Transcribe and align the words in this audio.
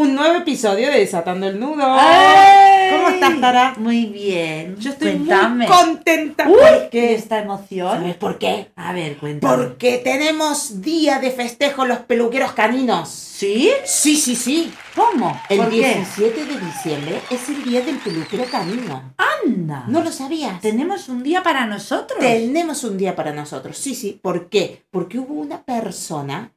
un 0.00 0.14
nuevo 0.14 0.36
episodio 0.36 0.90
de 0.90 1.00
Desatando 1.00 1.46
el 1.46 1.60
Nudo. 1.60 1.84
¡Ay! 1.86 2.90
¿Cómo 2.90 3.08
estás, 3.10 3.38
Tara? 3.38 3.74
Muy 3.76 4.06
bien. 4.06 4.76
Yo 4.78 4.92
estoy 4.92 5.10
Cuéntame. 5.10 5.66
muy 5.66 5.76
contenta 5.76 6.48
Uy, 6.48 6.54
porque... 6.56 7.14
esta 7.14 7.40
emoción. 7.40 7.98
¿Sabes 7.98 8.16
por 8.16 8.38
qué? 8.38 8.70
A 8.76 8.94
ver, 8.94 9.18
cuéntame. 9.18 9.54
Porque 9.54 9.98
tenemos 9.98 10.80
día 10.80 11.18
de 11.18 11.30
festejo 11.30 11.84
los 11.84 11.98
peluqueros 11.98 12.52
caninos. 12.52 13.10
¿Sí? 13.10 13.70
Sí, 13.84 14.16
sí, 14.16 14.36
sí. 14.36 14.72
¿Cómo? 14.96 15.38
El 15.50 15.58
¿Por 15.58 15.68
qué? 15.68 15.76
17 15.76 16.46
de 16.46 16.58
diciembre 16.58 17.20
es 17.28 17.48
el 17.50 17.62
día 17.62 17.82
del 17.82 17.98
peluquero 17.98 18.44
canino. 18.50 19.12
Anda. 19.44 19.84
¿No 19.86 20.02
lo 20.02 20.10
sabías? 20.10 20.62
Tenemos 20.62 21.10
un 21.10 21.22
día 21.22 21.42
para 21.42 21.66
nosotros. 21.66 22.18
Tenemos 22.20 22.84
un 22.84 22.96
día 22.96 23.14
para 23.14 23.34
nosotros. 23.34 23.76
Sí, 23.76 23.94
sí. 23.94 24.18
¿Por 24.22 24.48
qué? 24.48 24.82
Porque 24.90 25.18
hubo 25.18 25.34
una 25.34 25.62
persona 25.62 26.52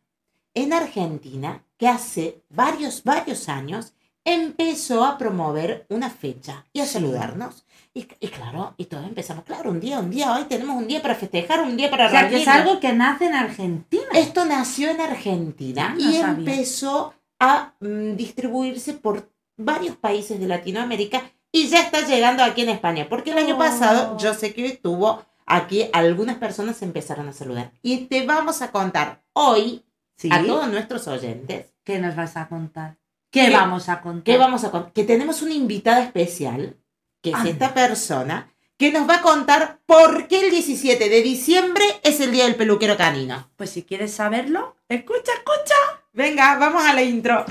en 0.54 0.72
Argentina 0.72 1.62
que 1.84 1.90
hace 1.90 2.42
varios, 2.50 3.04
varios 3.04 3.50
años 3.50 3.94
empezó 4.24 5.04
a 5.04 5.18
promover 5.18 5.86
una 5.90 6.10
fecha 6.10 6.66
y 6.72 6.80
a 6.80 6.86
saludarnos. 6.86 7.66
Y, 7.94 8.08
y 8.22 8.28
claro, 8.30 8.74
y 8.78 8.86
todos 8.86 9.06
empezamos, 9.06 9.44
claro, 9.44 9.70
un 9.70 9.82
día, 9.82 10.00
un 10.00 10.10
día, 10.10 10.34
hoy 10.34 10.46
tenemos 10.46 10.78
un 10.78 10.88
día 10.88 11.02
para 11.02 11.14
festejar, 11.16 11.60
un 11.62 11.76
día 11.76 11.90
para 11.92 12.08
o 12.08 12.10
sea, 12.10 12.30
que 12.30 12.42
es 12.42 12.48
algo 12.48 12.80
que 12.80 12.94
nace 12.94 13.26
en 13.26 13.34
Argentina. 13.34 14.06
Esto 14.14 14.46
nació 14.46 14.92
en 14.92 15.02
Argentina 15.02 15.90
No 15.90 16.00
y 16.00 16.14
sabía. 16.14 16.28
empezó 16.30 17.14
a 17.38 17.74
mm, 17.82 18.16
distribuirse 18.16 18.94
por 18.94 19.30
varios 19.58 19.98
países 19.98 20.40
de 20.40 20.48
Latinoamérica 20.48 21.22
y 21.52 21.68
ya 21.68 21.82
está 21.82 22.08
llegando 22.08 22.44
aquí 22.46 22.62
en 22.62 22.70
España. 22.70 23.08
Porque 23.10 23.32
el 23.32 23.40
año 23.40 23.56
Oh. 23.56 23.60
pasado 23.60 24.18
yo 24.18 24.34
sé 24.34 24.54
que 24.54 24.66
estuvo 24.68 25.22
aquí, 25.46 25.90
algunas 25.92 26.38
personas 26.38 26.82
empezaron 26.82 27.28
a 27.28 27.34
saludar. 27.34 27.74
Y 27.82 28.06
te 28.06 28.26
vamos 28.26 28.62
a 28.62 28.72
contar 28.72 29.22
hoy 29.34 29.84
Sí. 30.18 30.30
a 30.32 30.44
todos 30.46 30.68
nuestros 30.70 31.08
oyentes 31.08 31.68
¿Qué 31.84 32.00
nos 32.00 32.16
vas 32.16 32.38
a 32.38 32.48
contar? 32.48 32.96
¿Qué, 33.32 33.48
¿Qué- 33.48 33.52
vamos 33.52 33.90
a 33.90 34.02
contar? 34.02 34.24
que 34.24 34.38
vamos 34.38 34.64
a 34.64 34.72
con- 34.72 34.92
que 34.92 35.04
tenemos 35.04 35.42
una 35.42 35.54
invitada 35.54 36.02
especial, 36.04 36.78
que 37.22 37.32
es 37.32 37.36
Anda. 37.36 37.50
esta 37.50 37.74
persona, 37.74 38.50
que 38.78 38.92
nos 38.92 39.08
va 39.10 39.16
a 39.18 39.22
contar 39.22 39.80
por 39.86 40.28
qué 40.28 40.46
el 40.46 40.52
17 40.52 41.10
de 41.10 41.22
diciembre 41.22 41.84
es 42.04 42.20
el 42.22 42.32
día 42.32 42.46
del 42.46 42.56
peluquero 42.56 42.96
canino. 42.96 43.50
Pues 43.58 43.72
si 43.72 43.84
quieres 43.84 44.14
saberlo, 44.14 44.76
escucha, 44.88 45.32
escucha. 45.34 45.76
Venga, 46.14 46.58
vamos 46.58 46.84
a 46.86 46.94
la 46.94 47.02
intro. 47.02 47.46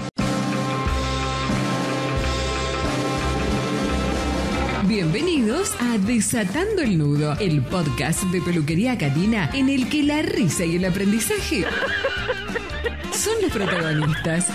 Bienvenidos 4.95 5.75
a 5.81 5.97
Desatando 5.97 6.83
el 6.83 6.99
Nudo, 6.99 7.33
el 7.41 7.63
podcast 7.63 8.25
de 8.25 8.43
peluquería 8.43 8.99
canina 8.99 9.49
en 9.55 9.71
el 9.71 9.89
que 9.89 10.03
la 10.03 10.21
risa 10.21 10.67
y 10.67 10.77
el 10.77 10.85
aprendizaje 10.85 11.65
son 13.11 13.33
los 13.41 13.51
protagonistas. 13.51 14.49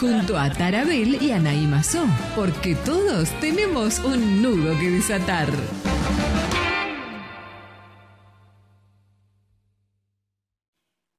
Junto 0.00 0.38
a 0.38 0.50
Tarabel 0.50 1.22
y 1.22 1.32
Anaí 1.32 1.66
Mazó, 1.66 2.06
porque 2.34 2.74
todos 2.74 3.28
tenemos 3.38 3.98
un 3.98 4.40
nudo 4.40 4.78
que 4.80 4.92
desatar. 4.92 5.48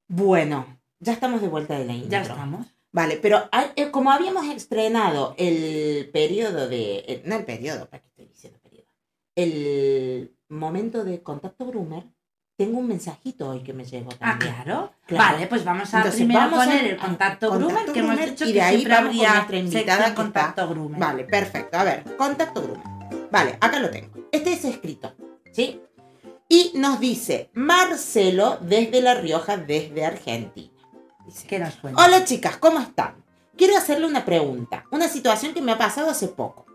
Bueno, 0.08 0.66
ya 0.98 1.12
estamos 1.12 1.40
de 1.40 1.46
vuelta 1.46 1.78
de 1.78 1.84
la 1.84 1.92
intro. 1.92 2.10
Ya 2.10 2.22
estamos. 2.22 2.66
Vale, 2.92 3.18
pero 3.22 3.48
hay- 3.52 3.70
eh, 3.76 3.90
como 3.90 4.10
habíamos 4.10 4.46
estrenado 4.48 5.34
el 5.38 6.10
periodo 6.12 6.68
de... 6.68 7.04
eh, 7.06 7.22
no 7.24 7.36
el 7.36 7.44
periodo, 7.44 7.88
¿para 7.88 8.02
qué 8.02 8.08
estoy 8.08 8.26
diciendo 8.26 8.58
periodo? 8.60 8.86
El 9.36 10.34
momento 10.48 11.04
de 11.04 11.22
contacto 11.22 11.66
groomer, 11.66 12.04
tengo 12.56 12.78
un 12.78 12.88
mensajito 12.88 13.48
hoy 13.48 13.60
que 13.60 13.72
me 13.72 13.84
llegó 13.84 14.10
Ah, 14.20 14.30
también. 14.38 14.54
claro. 14.54 14.92
Claro. 15.06 15.32
Vale, 15.34 15.46
pues 15.46 15.64
vamos 15.64 15.94
a 15.94 15.98
Entonces, 15.98 16.20
primero 16.20 16.40
vamos 16.40 16.64
poner 16.66 16.84
el 16.86 16.96
contacto, 16.96 17.48
contacto 17.48 17.68
groomer, 17.68 17.92
que 17.92 17.98
hemos 18.00 18.20
dicho 18.20 18.44
y 18.44 18.48
que 18.48 18.52
de 18.54 18.60
ahí 18.60 18.76
siempre 18.76 18.94
vamos 18.94 19.08
habría 19.14 19.34
nuestra 19.34 19.58
invitada 19.58 19.96
que 19.98 20.02
está- 20.10 20.14
contacto 20.22 20.68
groomer. 20.68 21.00
Vale, 21.00 21.24
perfecto. 21.24 21.78
A 21.78 21.84
ver, 21.84 22.04
contacto 22.16 22.62
groomer. 22.62 22.86
Vale, 23.30 23.56
acá 23.60 23.78
lo 23.78 23.88
tengo. 23.90 24.10
Este 24.32 24.52
es 24.52 24.64
escrito, 24.64 25.14
¿sí? 25.52 25.80
Y 26.48 26.72
nos 26.74 26.98
dice 27.00 27.50
Marcelo 27.54 28.58
desde 28.60 29.00
La 29.00 29.14
Rioja, 29.14 29.56
desde 29.56 30.04
Argentina. 30.04 30.72
Dice, 31.26 31.46
¿Qué 31.46 31.58
nos 31.58 31.76
cuenta? 31.76 32.04
Hola 32.04 32.24
chicas, 32.24 32.56
¿cómo 32.56 32.80
están? 32.80 33.24
Quiero 33.56 33.76
hacerle 33.76 34.06
una 34.06 34.24
pregunta, 34.24 34.84
una 34.90 35.08
situación 35.08 35.54
que 35.54 35.62
me 35.62 35.72
ha 35.72 35.78
pasado 35.78 36.10
hace 36.10 36.28
poco. 36.28 36.66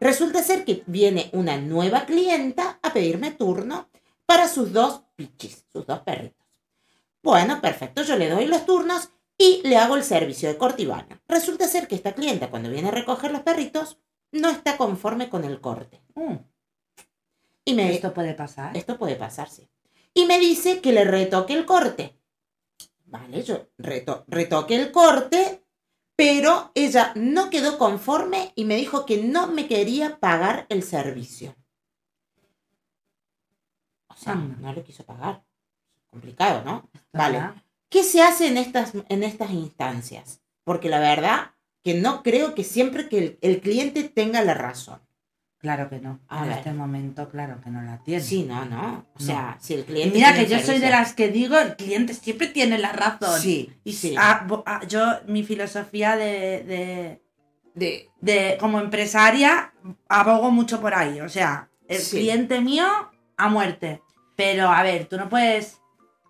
Resulta 0.00 0.42
ser 0.42 0.64
que 0.64 0.82
viene 0.86 1.30
una 1.32 1.56
nueva 1.56 2.04
clienta 2.06 2.78
a 2.82 2.92
pedirme 2.92 3.30
turno 3.30 3.88
para 4.26 4.48
sus 4.48 4.72
dos 4.72 5.02
pichis, 5.14 5.64
sus 5.72 5.86
dos 5.86 6.00
perritos. 6.00 6.44
Bueno, 7.22 7.60
perfecto, 7.60 8.02
yo 8.02 8.16
le 8.16 8.28
doy 8.28 8.46
los 8.46 8.66
turnos 8.66 9.10
y 9.38 9.60
le 9.64 9.76
hago 9.76 9.94
el 9.96 10.02
servicio 10.02 10.48
de 10.48 10.58
corte 10.58 10.82
y 10.82 10.86
baño. 10.86 11.20
Resulta 11.28 11.68
ser 11.68 11.86
que 11.86 11.94
esta 11.94 12.12
clienta 12.14 12.50
cuando 12.50 12.70
viene 12.70 12.88
a 12.88 12.92
recoger 12.92 13.30
los 13.30 13.42
perritos 13.42 13.98
no 14.32 14.50
está 14.50 14.76
conforme 14.76 15.28
con 15.28 15.44
el 15.44 15.60
corte. 15.60 16.02
Mm, 16.16 16.34
Y 17.64 17.74
me, 17.74 17.94
Esto 17.94 18.12
puede 18.12 18.34
pasar. 18.34 18.76
esto 18.76 18.98
puede 18.98 19.14
pasarse. 19.14 19.68
Y 20.14 20.26
me 20.26 20.40
dice 20.40 20.80
que 20.80 20.92
le 20.92 21.04
retoque 21.04 21.54
el 21.54 21.64
corte. 21.64 22.16
Vale, 23.12 23.42
yo 23.42 23.68
reto, 23.76 24.24
retoque 24.26 24.74
el 24.74 24.90
corte, 24.90 25.66
pero 26.16 26.72
ella 26.74 27.12
no 27.14 27.50
quedó 27.50 27.76
conforme 27.76 28.52
y 28.56 28.64
me 28.64 28.76
dijo 28.76 29.04
que 29.04 29.22
no 29.22 29.48
me 29.48 29.68
quería 29.68 30.18
pagar 30.18 30.64
el 30.70 30.82
servicio. 30.82 31.54
O 34.08 34.16
sea, 34.16 34.32
Anda. 34.32 34.56
no 34.60 34.72
le 34.72 34.82
quiso 34.82 35.04
pagar. 35.04 35.44
Complicado, 36.08 36.64
¿no? 36.64 36.88
Vale. 37.12 37.52
¿Qué 37.90 38.02
se 38.02 38.22
hace 38.22 38.46
en 38.46 38.56
estas, 38.56 38.94
en 38.94 39.22
estas 39.22 39.50
instancias? 39.50 40.40
Porque 40.64 40.88
la 40.88 40.98
verdad 40.98 41.50
que 41.84 41.92
no 41.92 42.22
creo 42.22 42.54
que 42.54 42.64
siempre 42.64 43.10
que 43.10 43.18
el, 43.18 43.38
el 43.42 43.60
cliente 43.60 44.04
tenga 44.04 44.42
la 44.42 44.54
razón. 44.54 45.02
Claro 45.62 45.88
que 45.88 46.00
no. 46.00 46.18
A 46.28 46.42
en 46.42 46.48
ver. 46.48 46.58
este 46.58 46.72
momento, 46.72 47.28
claro 47.30 47.60
que 47.62 47.70
no 47.70 47.80
la 47.82 47.98
tiene. 47.98 48.20
Sí, 48.20 48.42
no, 48.42 48.64
no. 48.64 49.06
O 49.14 49.20
No. 49.20 49.24
sea, 49.26 49.56
si 49.60 49.74
el 49.74 49.80
Y 49.80 49.84
cliente. 49.84 50.18
mira 50.18 50.34
que 50.34 50.46
yo 50.48 50.58
soy 50.58 50.80
de 50.80 50.90
las 50.90 51.14
que 51.14 51.28
digo, 51.28 51.56
el 51.56 51.76
cliente 51.76 52.14
siempre 52.14 52.48
tiene 52.48 52.78
la 52.78 52.90
razón. 52.92 53.38
Sí, 53.40 53.72
Y 53.84 53.92
sí. 53.92 54.16
yo, 54.88 55.20
mi 55.28 55.44
filosofía 55.44 56.16
de, 56.16 56.64
de, 56.64 57.22
De, 57.74 58.10
de- 58.20 58.58
como 58.60 58.80
empresaria, 58.80 59.72
abogo 60.08 60.50
mucho 60.50 60.80
por 60.82 60.92
ahí. 60.94 61.20
O 61.22 61.28
sea, 61.30 61.70
el 61.88 62.00
Sí. 62.00 62.18
cliente 62.18 62.60
mío 62.60 62.86
a 63.38 63.48
muerte. 63.48 64.02
Pero 64.36 64.68
a 64.68 64.82
ver, 64.82 65.06
tú 65.06 65.16
no 65.16 65.28
puedes 65.30 65.78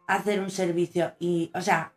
hacer 0.07 0.39
un 0.41 0.51
servicio 0.53 1.15
y, 1.19 1.51
o 1.55 1.61
sea, 1.61 1.92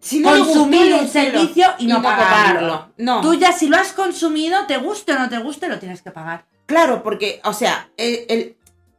si 0.00 0.20
no 0.20 0.30
consumir 0.30 0.88
gustó, 0.90 1.02
un 1.02 1.08
servicio 1.08 1.66
y 1.78 1.86
no 1.86 2.02
pagarlo. 2.02 2.88
No, 2.96 3.20
tú 3.20 3.34
ya 3.34 3.52
si 3.52 3.68
lo 3.68 3.76
has 3.76 3.92
consumido, 3.92 4.66
te 4.66 4.78
guste 4.78 5.12
o 5.12 5.18
no 5.18 5.28
te 5.28 5.38
guste, 5.38 5.68
lo 5.68 5.78
tienes 5.78 6.02
que 6.02 6.10
pagar. 6.10 6.46
claro, 6.66 7.02
porque, 7.02 7.40
o 7.44 7.52
sea, 7.52 7.90
el, 7.96 8.24
el- 8.28 8.56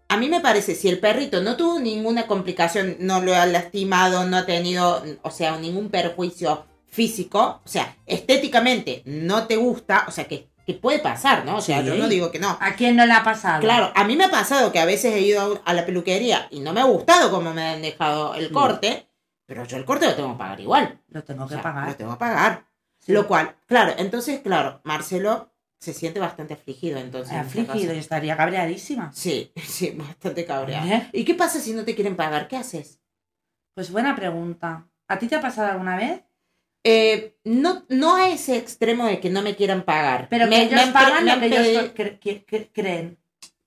a 0.10 0.18
mí 0.18 0.28
me 0.28 0.42
parece, 0.42 0.76
si 0.76 0.90
el 0.90 1.00
perrito 1.00 1.42
no 1.42 1.56
tuvo 1.56 1.80
ninguna 1.80 2.28
complicación, 2.28 2.98
no 3.00 3.22
lo 3.22 3.34
ha 3.34 3.46
lastimado, 3.46 4.26
no 4.26 4.36
ha 4.38 4.46
tenido, 4.46 5.02
o 5.22 5.32
sea, 5.32 5.56
ningún 5.58 5.90
perjuicio 5.90 6.66
físico, 6.90 7.62
o 7.64 7.68
sea, 7.68 7.96
estéticamente 8.06 9.02
no 9.06 9.48
te 9.48 9.56
gusta, 9.56 10.04
o 10.08 10.12
sea, 10.12 10.26
que, 10.26 10.50
que 10.66 10.74
puede 10.74 11.00
pasar, 11.00 11.46
¿no? 11.46 11.56
O 11.58 11.62
sea, 11.62 11.80
Sí. 11.82 11.88
yo 11.88 11.96
no 11.96 12.08
digo 12.10 12.30
que 12.30 12.40
no. 12.40 12.58
¿A 12.60 12.74
quién 12.76 12.96
no 12.98 13.06
le 13.06 13.14
ha 13.14 13.24
pasado? 13.24 13.62
Claro, 13.62 13.92
a 13.96 14.04
mí 14.04 14.16
me 14.18 14.26
ha 14.26 14.30
pasado 14.32 14.72
que 14.74 14.80
a 14.80 14.86
veces 14.86 15.14
he 15.16 15.22
ido 15.22 15.62
a 15.66 15.74
la 15.74 15.86
peluquería 15.86 16.48
y 16.52 16.60
no 16.60 16.74
me 16.74 16.82
ha 16.82 16.86
gustado 16.86 17.32
cómo 17.32 17.54
me 17.54 17.62
han 17.70 17.82
dejado 17.82 18.36
el 18.36 18.52
corte, 18.52 19.08
pero 19.52 19.66
yo 19.66 19.76
el 19.76 19.84
corte 19.84 20.06
lo 20.06 20.16
tengo 20.16 20.32
que 20.32 20.38
pagar 20.40 20.62
igual. 20.62 21.02
Lo 21.10 21.26
tengo 21.26 21.44
O 21.44 21.48
que 21.50 21.58
pagar. 21.58 21.90
Lo 21.90 21.96
tengo 21.98 22.12
que 22.14 22.20
pagar. 22.20 22.66
Sí. 23.00 23.12
Lo 23.12 23.28
cual, 23.28 23.58
claro, 23.66 23.94
entonces, 23.98 24.40
claro, 24.40 24.80
Marcelo 24.86 25.52
se 25.78 25.94
siente 25.94 26.22
bastante 26.22 26.54
afligido, 26.54 27.00
entonces. 27.00 27.34
en 27.34 27.40
afligido 27.40 27.94
y 27.94 27.98
estaría 27.98 28.38
cabreadísima. 28.38 29.12
Sí, 29.12 29.52
sí, 29.62 29.92
bastante 29.92 30.46
cabreado. 30.46 30.88
¿Eh? 30.88 31.10
¿Y 31.12 31.26
qué 31.26 31.34
pasa 31.34 31.60
si 31.60 31.74
no 31.74 31.84
te 31.84 31.96
quieren 31.96 32.16
pagar? 32.16 32.48
¿Qué 32.48 32.56
haces? 32.56 33.02
Pues 33.76 33.92
buena 33.92 34.16
pregunta. 34.16 34.88
¿A 35.10 35.20
ti 35.20 35.28
te 35.28 35.36
ha 35.36 35.42
pasado 35.42 35.70
alguna 35.70 35.98
vez? 35.98 36.22
Eh, 36.86 37.36
no, 37.44 37.86
no 37.90 38.16
a 38.16 38.30
ese 38.30 38.56
extremo 38.56 39.06
de 39.06 39.20
que 39.20 39.30
no 39.30 39.42
me 39.42 39.58
quieran 39.58 39.84
pagar. 39.84 40.30
Pero 40.30 40.48
Me- 40.48 40.56
que 40.56 40.62
ellos 40.64 40.86
me 40.86 40.92
pagan 40.94 41.26
lo 41.26 41.40
que 41.42 41.46
ellos 41.48 42.70
creen. 42.72 43.18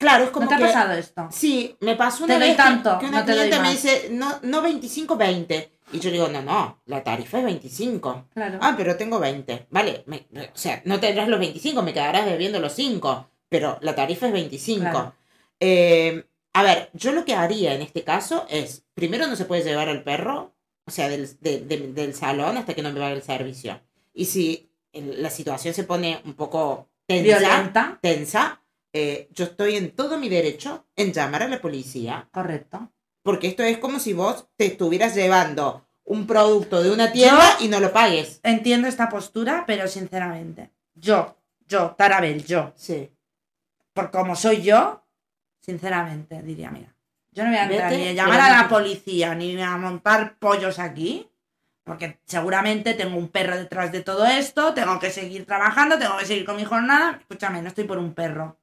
Claro, 0.04 0.24
es 0.24 0.30
como 0.30 0.44
¿No 0.44 0.48
te 0.50 0.54
ha 0.54 0.58
que- 0.58 0.64
pasado 0.66 0.92
esto? 0.92 1.28
Sí, 1.32 1.76
me 1.80 1.96
pasó 1.96 2.18
Te 2.18 2.24
una 2.24 2.34
doy 2.34 2.48
vez 2.48 2.56
que- 2.56 2.62
tanto, 2.62 2.98
que, 2.98 3.06
una 3.06 3.20
no 3.20 3.24
te 3.24 3.32
cliente 3.32 3.58
me 3.60 3.70
dice, 3.70 4.08
no, 4.10 4.38
no 4.42 4.60
25, 4.62 5.16
20. 5.16 5.70
Y 5.92 5.98
yo 6.00 6.10
digo, 6.10 6.28
no, 6.28 6.42
no, 6.42 6.82
la 6.86 7.02
tarifa 7.02 7.38
es 7.38 7.44
25. 7.44 8.26
Claro. 8.34 8.58
Ah, 8.60 8.74
pero 8.76 8.96
tengo 8.96 9.18
20. 9.18 9.66
Vale, 9.70 10.02
me- 10.06 10.26
o 10.32 10.56
sea, 10.56 10.82
no 10.84 11.00
tendrás 11.00 11.28
los 11.28 11.38
25, 11.40 11.82
me 11.82 11.92
quedarás 11.94 12.26
debiendo 12.26 12.60
los 12.60 12.72
5. 12.74 13.28
Pero 13.48 13.78
la 13.80 13.94
tarifa 13.94 14.26
es 14.26 14.32
25. 14.32 14.90
Claro. 14.90 15.14
Eh, 15.60 16.24
a 16.52 16.62
ver, 16.62 16.90
yo 16.92 17.12
lo 17.12 17.24
que 17.24 17.34
haría 17.34 17.74
en 17.74 17.82
este 17.82 18.02
caso 18.04 18.46
es, 18.50 18.84
primero 18.94 19.26
no 19.26 19.36
se 19.36 19.44
puede 19.44 19.62
llevar 19.64 19.88
al 19.88 20.02
perro, 20.02 20.54
o 20.86 20.90
sea, 20.90 21.08
del, 21.08 21.28
de- 21.40 21.60
de- 21.60 21.92
del 21.92 22.14
salón 22.14 22.56
hasta 22.58 22.74
que 22.74 22.82
no 22.82 22.92
me 22.92 23.00
pague 23.00 23.14
el 23.14 23.22
servicio. 23.22 23.80
Y 24.12 24.26
si 24.26 24.70
la 24.92 25.30
situación 25.30 25.72
se 25.74 25.84
pone 25.84 26.20
un 26.24 26.34
poco 26.34 26.88
tensa, 27.06 27.38
Violenta. 27.38 27.98
tensa 28.00 28.60
eh, 28.94 29.28
yo 29.32 29.44
estoy 29.44 29.76
en 29.76 29.90
todo 29.90 30.16
mi 30.18 30.28
derecho 30.30 30.86
en 30.96 31.12
llamar 31.12 31.42
a 31.42 31.48
la 31.48 31.60
policía, 31.60 32.28
Correcto. 32.32 32.90
porque 33.22 33.48
esto 33.48 33.62
es 33.62 33.76
como 33.78 33.98
si 33.98 34.12
vos 34.14 34.46
te 34.56 34.66
estuvieras 34.66 35.14
llevando 35.14 35.86
un 36.04 36.26
producto 36.26 36.82
de 36.82 36.90
una 36.90 37.12
tienda 37.12 37.56
y 37.60 37.68
no 37.68 37.80
lo 37.80 37.92
pagues. 37.92 38.40
Entiendo 38.42 38.86
esta 38.88 39.08
postura, 39.08 39.64
pero 39.66 39.88
sinceramente, 39.88 40.70
yo, 40.94 41.36
yo, 41.66 41.94
Tarabel, 41.98 42.44
yo, 42.44 42.72
Sí. 42.76 43.10
por 43.92 44.10
como 44.10 44.36
soy 44.36 44.62
yo, 44.62 45.02
sinceramente 45.60 46.42
diría, 46.42 46.70
mira, 46.70 46.94
yo 47.32 47.42
no 47.44 47.50
voy 47.50 47.58
a 47.58 47.64
entrar 47.64 47.90
Vete, 47.90 48.02
ni 48.02 48.08
a 48.08 48.12
llamar 48.12 48.40
a 48.40 48.62
la 48.62 48.68
policía 48.68 49.34
ni 49.34 49.60
a 49.60 49.76
montar 49.76 50.38
pollos 50.38 50.78
aquí, 50.78 51.28
porque 51.82 52.20
seguramente 52.26 52.94
tengo 52.94 53.16
un 53.18 53.28
perro 53.28 53.56
detrás 53.56 53.90
de 53.92 54.02
todo 54.02 54.24
esto, 54.26 54.72
tengo 54.72 54.98
que 55.00 55.10
seguir 55.10 55.44
trabajando, 55.46 55.98
tengo 55.98 56.16
que 56.16 56.26
seguir 56.26 56.44
con 56.44 56.56
mi 56.56 56.64
jornada. 56.64 57.18
Escúchame, 57.20 57.60
no 57.60 57.68
estoy 57.68 57.84
por 57.84 57.98
un 57.98 58.14
perro. 58.14 58.56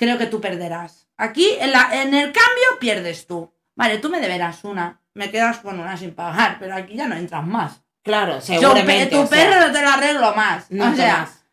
Creo 0.00 0.16
que 0.18 0.26
tú 0.26 0.40
perderás. 0.40 1.06
Aquí, 1.18 1.46
en, 1.60 1.72
la- 1.72 1.90
en 1.92 2.14
el 2.14 2.32
cambio, 2.32 2.78
pierdes 2.80 3.26
tú. 3.26 3.52
Vale, 3.76 3.98
tú 3.98 4.08
me 4.08 4.18
deberás 4.18 4.64
una. 4.64 4.98
Me 5.12 5.30
quedas 5.30 5.58
con 5.58 5.78
una 5.78 5.94
sin 5.98 6.14
pagar, 6.14 6.56
pero 6.58 6.74
aquí 6.74 6.94
ya 6.96 7.06
no 7.06 7.14
entras 7.16 7.46
más. 7.46 7.82
Claro, 8.02 8.36
Yo, 8.36 8.40
seguramente. 8.40 9.14
tu 9.14 9.20
o 9.20 9.26
sea, 9.26 9.36
perro 9.50 9.66
no 9.66 9.72
te 9.72 9.82
lo 9.82 9.90
arreglo 9.90 10.34
más. 10.34 10.70
nunca 10.70 10.90
o 10.92 10.96
sea, 10.96 11.16
más. 11.18 11.44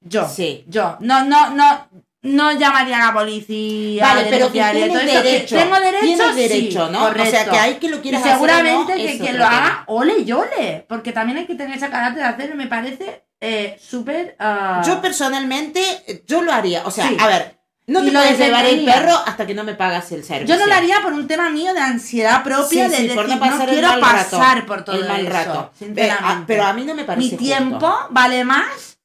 yo, 0.00 0.26
Sí. 0.26 0.64
yo, 0.66 0.96
no, 1.00 1.24
no, 1.24 1.50
no, 1.50 1.88
no 2.22 2.52
llamaría 2.52 3.02
a 3.02 3.06
la 3.08 3.12
policía. 3.12 4.02
Vale, 4.06 4.26
pero 4.30 4.46
que 4.46 4.52
tienes 4.52 4.88
todo 4.88 4.98
esto, 5.00 5.22
que 5.22 5.28
derecho. 5.28 5.56
tengo 5.56 5.80
derecho, 5.80 6.00
Tienes 6.06 6.34
sí, 6.34 6.40
derecho, 6.48 6.88
¿no? 6.90 7.04
O 7.08 7.14
sea, 7.26 7.50
que 7.50 7.58
hay 7.58 7.74
que 7.74 7.90
lo 7.90 7.98
Y 7.98 8.00
quieras 8.00 8.22
hacer 8.22 8.32
o 8.32 8.34
seguramente 8.36 8.92
no, 8.92 8.96
que 9.02 9.18
quien 9.18 9.38
lo 9.38 9.44
haga, 9.44 9.84
ole 9.88 10.20
y 10.20 10.32
ole. 10.32 10.86
Porque 10.88 11.12
también 11.12 11.36
hay 11.36 11.46
que 11.46 11.54
tener 11.54 11.76
ese 11.76 11.90
carácter 11.90 12.22
de 12.22 12.28
hacerlo. 12.30 12.56
Me 12.56 12.66
parece 12.66 13.24
eh, 13.40 13.76
súper. 13.78 14.36
ah, 14.38 14.82
Yo 14.86 15.02
personalmente, 15.02 16.24
yo 16.26 16.40
lo 16.40 16.52
haría. 16.52 16.86
O 16.86 16.90
sea, 16.90 17.06
Sí. 17.08 17.16
a 17.20 17.26
ver, 17.26 17.57
no 17.88 18.00
Y 18.02 18.06
te 18.06 18.12
lo 18.12 18.20
puedes 18.20 18.38
llevar 18.38 18.64
el 18.66 18.84
perro 18.84 19.14
hasta 19.26 19.46
que 19.46 19.54
no 19.54 19.64
me 19.64 19.74
pagas 19.74 20.12
el 20.12 20.22
servicio. 20.22 20.54
yo 20.54 20.60
no 20.60 20.66
lo 20.68 20.74
haría 20.74 21.00
por 21.02 21.12
un 21.12 21.26
tema 21.26 21.50
mío 21.50 21.74
de 21.74 21.80
ansiedad 21.80 22.44
propia, 22.44 22.68
Sí, 22.86 22.90
de 22.90 22.96
sí, 22.96 23.02
decir, 23.02 23.14
por 23.16 23.28
no 23.28 23.34
no, 23.34 23.40
pasar 23.40 23.68
el 23.68 23.74
quiero 23.74 23.88
mal 23.88 24.00
rato, 24.00 24.38
pasar 24.38 24.66
por 24.66 24.84
todo 24.84 24.96
el 24.96 25.08
mal 25.08 25.20
eso, 25.22 25.30
rato. 25.30 25.72
Ve, 25.80 26.10
a- 26.10 26.14
sinceramente. 26.16 26.44
pero 26.46 26.64
a 26.64 26.72
mí 26.74 26.84
no 26.84 26.94
me 26.94 27.04
parece 27.04 27.24
Mi 27.24 27.30
justo. 27.30 27.44
tiempo 27.44 27.94
vale 28.10 28.44
más. 28.44 28.98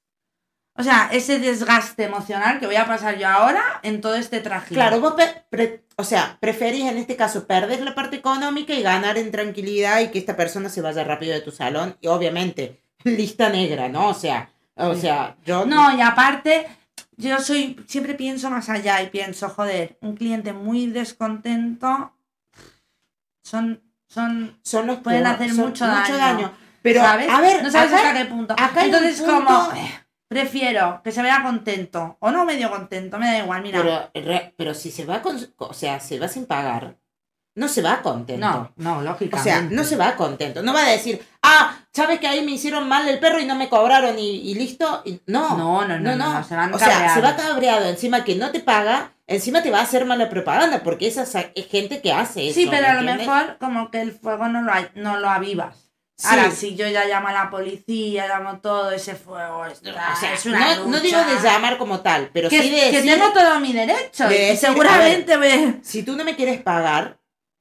O 0.76 0.82
sea, 0.84 1.10
ese 1.12 1.38
desgaste 1.38 2.04
emocional 2.04 2.60
que 2.60 2.66
voy 2.66 2.78
a 2.78 2.88
pasar 2.88 3.18
yo 3.20 3.28
ahora 3.28 3.62
en 3.84 4.02
todo 4.02 4.16
este 4.16 4.40
traje. 4.40 4.74
Claro, 4.74 5.00
vos, 5.00 5.14
o 5.98 6.04
sea, 6.04 6.38
preferís 6.40 6.86
en 6.90 6.98
este 6.98 7.16
caso 7.16 7.46
perder 7.46 7.82
la 7.82 7.94
parte 7.94 8.16
económica 8.16 8.74
y 8.74 8.82
ganar 8.82 9.20
en 9.20 9.32
tranquilidad 9.32 10.00
y 10.00 10.08
que 10.08 10.18
esta 10.18 10.36
persona 10.36 10.70
se 10.70 10.82
vaya 10.82 11.04
rápido 11.04 11.34
de 11.34 11.42
tu 11.42 11.52
salón. 11.52 11.96
Y 12.02 12.08
obviamente, 12.08 12.82
lista 13.04 13.50
negra, 13.50 13.88
¿no? 13.88 14.08
O 14.08 14.14
sea, 14.16 14.50
o 14.76 14.96
sea, 14.96 15.36
yo... 15.46 15.64
No, 15.68 15.96
y 15.96 16.02
aparte, 16.02 16.66
yo 17.18 17.40
soy, 17.40 17.80
siempre 17.88 18.14
pienso 18.16 18.50
más 18.50 18.70
allá 18.70 19.02
y 19.02 19.10
pienso, 19.10 19.50
joder, 19.50 19.98
un 20.02 20.16
cliente 20.16 20.54
muy 20.54 20.88
descontento 20.88 22.14
son, 23.44 23.82
son, 24.08 24.58
son 24.64 24.88
los 24.88 25.00
pueden 25.00 25.24
peor- 25.24 25.36
hacer 25.36 25.50
son 25.54 25.66
mucho 25.68 25.86
daño. 25.86 26.52
Pero, 26.82 27.02
¿sabes? 27.02 27.30
a 27.30 27.40
ver, 27.42 27.64
no 27.64 27.72
sabes 27.72 27.94
acá- 27.94 28.10
hasta 28.10 28.20
qué 28.24 28.26
punto. 28.26 28.54
acá 28.58 28.86
Entonces, 28.86 29.22
punto- 29.22 29.34
como, 29.46 29.72
prefiero 30.28 31.02
que 31.04 31.12
se 31.12 31.22
vea 31.22 31.42
contento 31.44 32.18
o 32.20 32.32
no 32.32 32.44
medio 32.46 32.70
contento, 32.70 33.18
me 33.20 33.28
da 33.28 33.40
igual, 33.40 33.62
mira. 33.62 33.82
Pero, 34.14 34.52
pero 34.58 34.74
si 34.74 34.92
se 34.92 35.06
va 35.06 35.22
con, 35.22 35.38
o 35.58 35.74
sea, 35.74 36.00
se 36.00 36.20
va 36.20 36.28
sin 36.28 36.46
pagar, 36.46 36.98
no 37.56 37.68
se 37.68 37.82
va 37.82 38.02
contento. 38.02 38.46
no, 38.46 38.72
no, 38.78 38.98
O 38.98 39.02
lógicamente. 39.02 39.50
sea, 39.50 39.62
no 39.62 39.84
se 39.84 39.96
va 39.96 40.16
contento. 40.16 40.62
No 40.64 40.74
va 40.74 40.86
a 40.86 40.90
decir, 40.90 41.24
ah, 41.44 41.78
sabes 41.94 42.20
que 42.20 42.28
ahí 42.28 42.44
me 42.44 42.52
hicieron 42.54 42.88
mal 42.88 43.08
el 43.08 43.20
perro 43.20 43.40
y 43.40 43.46
no 43.46 43.56
me 43.56 43.70
cobraron 43.70 44.18
y, 44.18 44.38
y 44.52 44.56
listo. 44.56 45.02
Y- 45.06 45.22
no, 45.28 45.58
No, 45.58 45.86
no, 45.88 46.00
no, 46.00 46.16
no, 46.16 46.34
no, 46.34 46.44
se 46.44 46.56
van 46.56 46.74
O 46.74 46.80
sea, 46.80 46.88
se 46.88 46.94
cabreados. 46.94 47.24
va 47.24 47.36
cabreado. 47.36 47.86
Encima 47.88 48.24
que 48.24 48.36
no 48.36 48.52
te 48.52 48.60
paga, 48.60 49.12
encima 49.28 49.62
te 49.62 49.70
va 49.72 49.80
a 49.80 49.84
hacer 49.84 50.06
mala 50.06 50.30
propaganda 50.30 50.82
porque 50.84 51.08
esa 51.08 51.26
sa- 51.26 51.52
es 51.56 51.68
gente 51.68 52.02
que 52.02 52.12
hace 52.12 52.48
eso. 52.48 52.56
Sí, 52.60 52.68
pero 52.70 52.82
¿me 52.82 52.88
a 52.88 52.94
lo 53.02 53.02
mejor 53.04 53.58
como 53.60 53.92
que 53.92 54.02
el 54.02 54.12
fuego 54.14 54.48
no 54.48 54.62
lo, 54.62 54.72
no 54.96 55.18
lo 55.18 55.30
avivas. 55.30 55.78
Sí. 56.16 56.28
Ahora, 56.30 56.52
si 56.52 56.76
yo 56.76 56.88
ya 56.88 57.06
llamo 57.06 57.30
a 57.30 57.34
la 57.34 57.50
policía, 57.50 58.28
llamo 58.28 58.60
todo 58.60 58.92
ese 58.92 59.16
fuego, 59.16 59.66
esto, 59.66 59.90
O 59.90 60.20
sea, 60.20 60.34
es 60.34 60.46
una 60.46 60.76
no, 60.76 60.86
no 60.86 61.00
digo 61.00 61.18
de 61.18 61.42
llamar 61.42 61.78
como 61.80 62.02
tal, 62.02 62.30
pero 62.32 62.50
que, 62.50 62.62
sí 62.62 62.70
de 62.70 62.92
que 62.92 63.02
decir, 63.02 63.14
tengo 63.16 63.32
todo 63.34 63.60
mi 63.60 63.74
derecho. 63.74 64.28
de 64.30 64.36
y 64.36 64.40
decir, 64.50 64.70
seguramente 64.70 65.38
me... 65.40 65.80
si 65.84 66.04
tú 66.04 66.16
no 66.16 66.24
me 66.24 66.36
quieres 66.36 66.62
pagar 66.62 67.18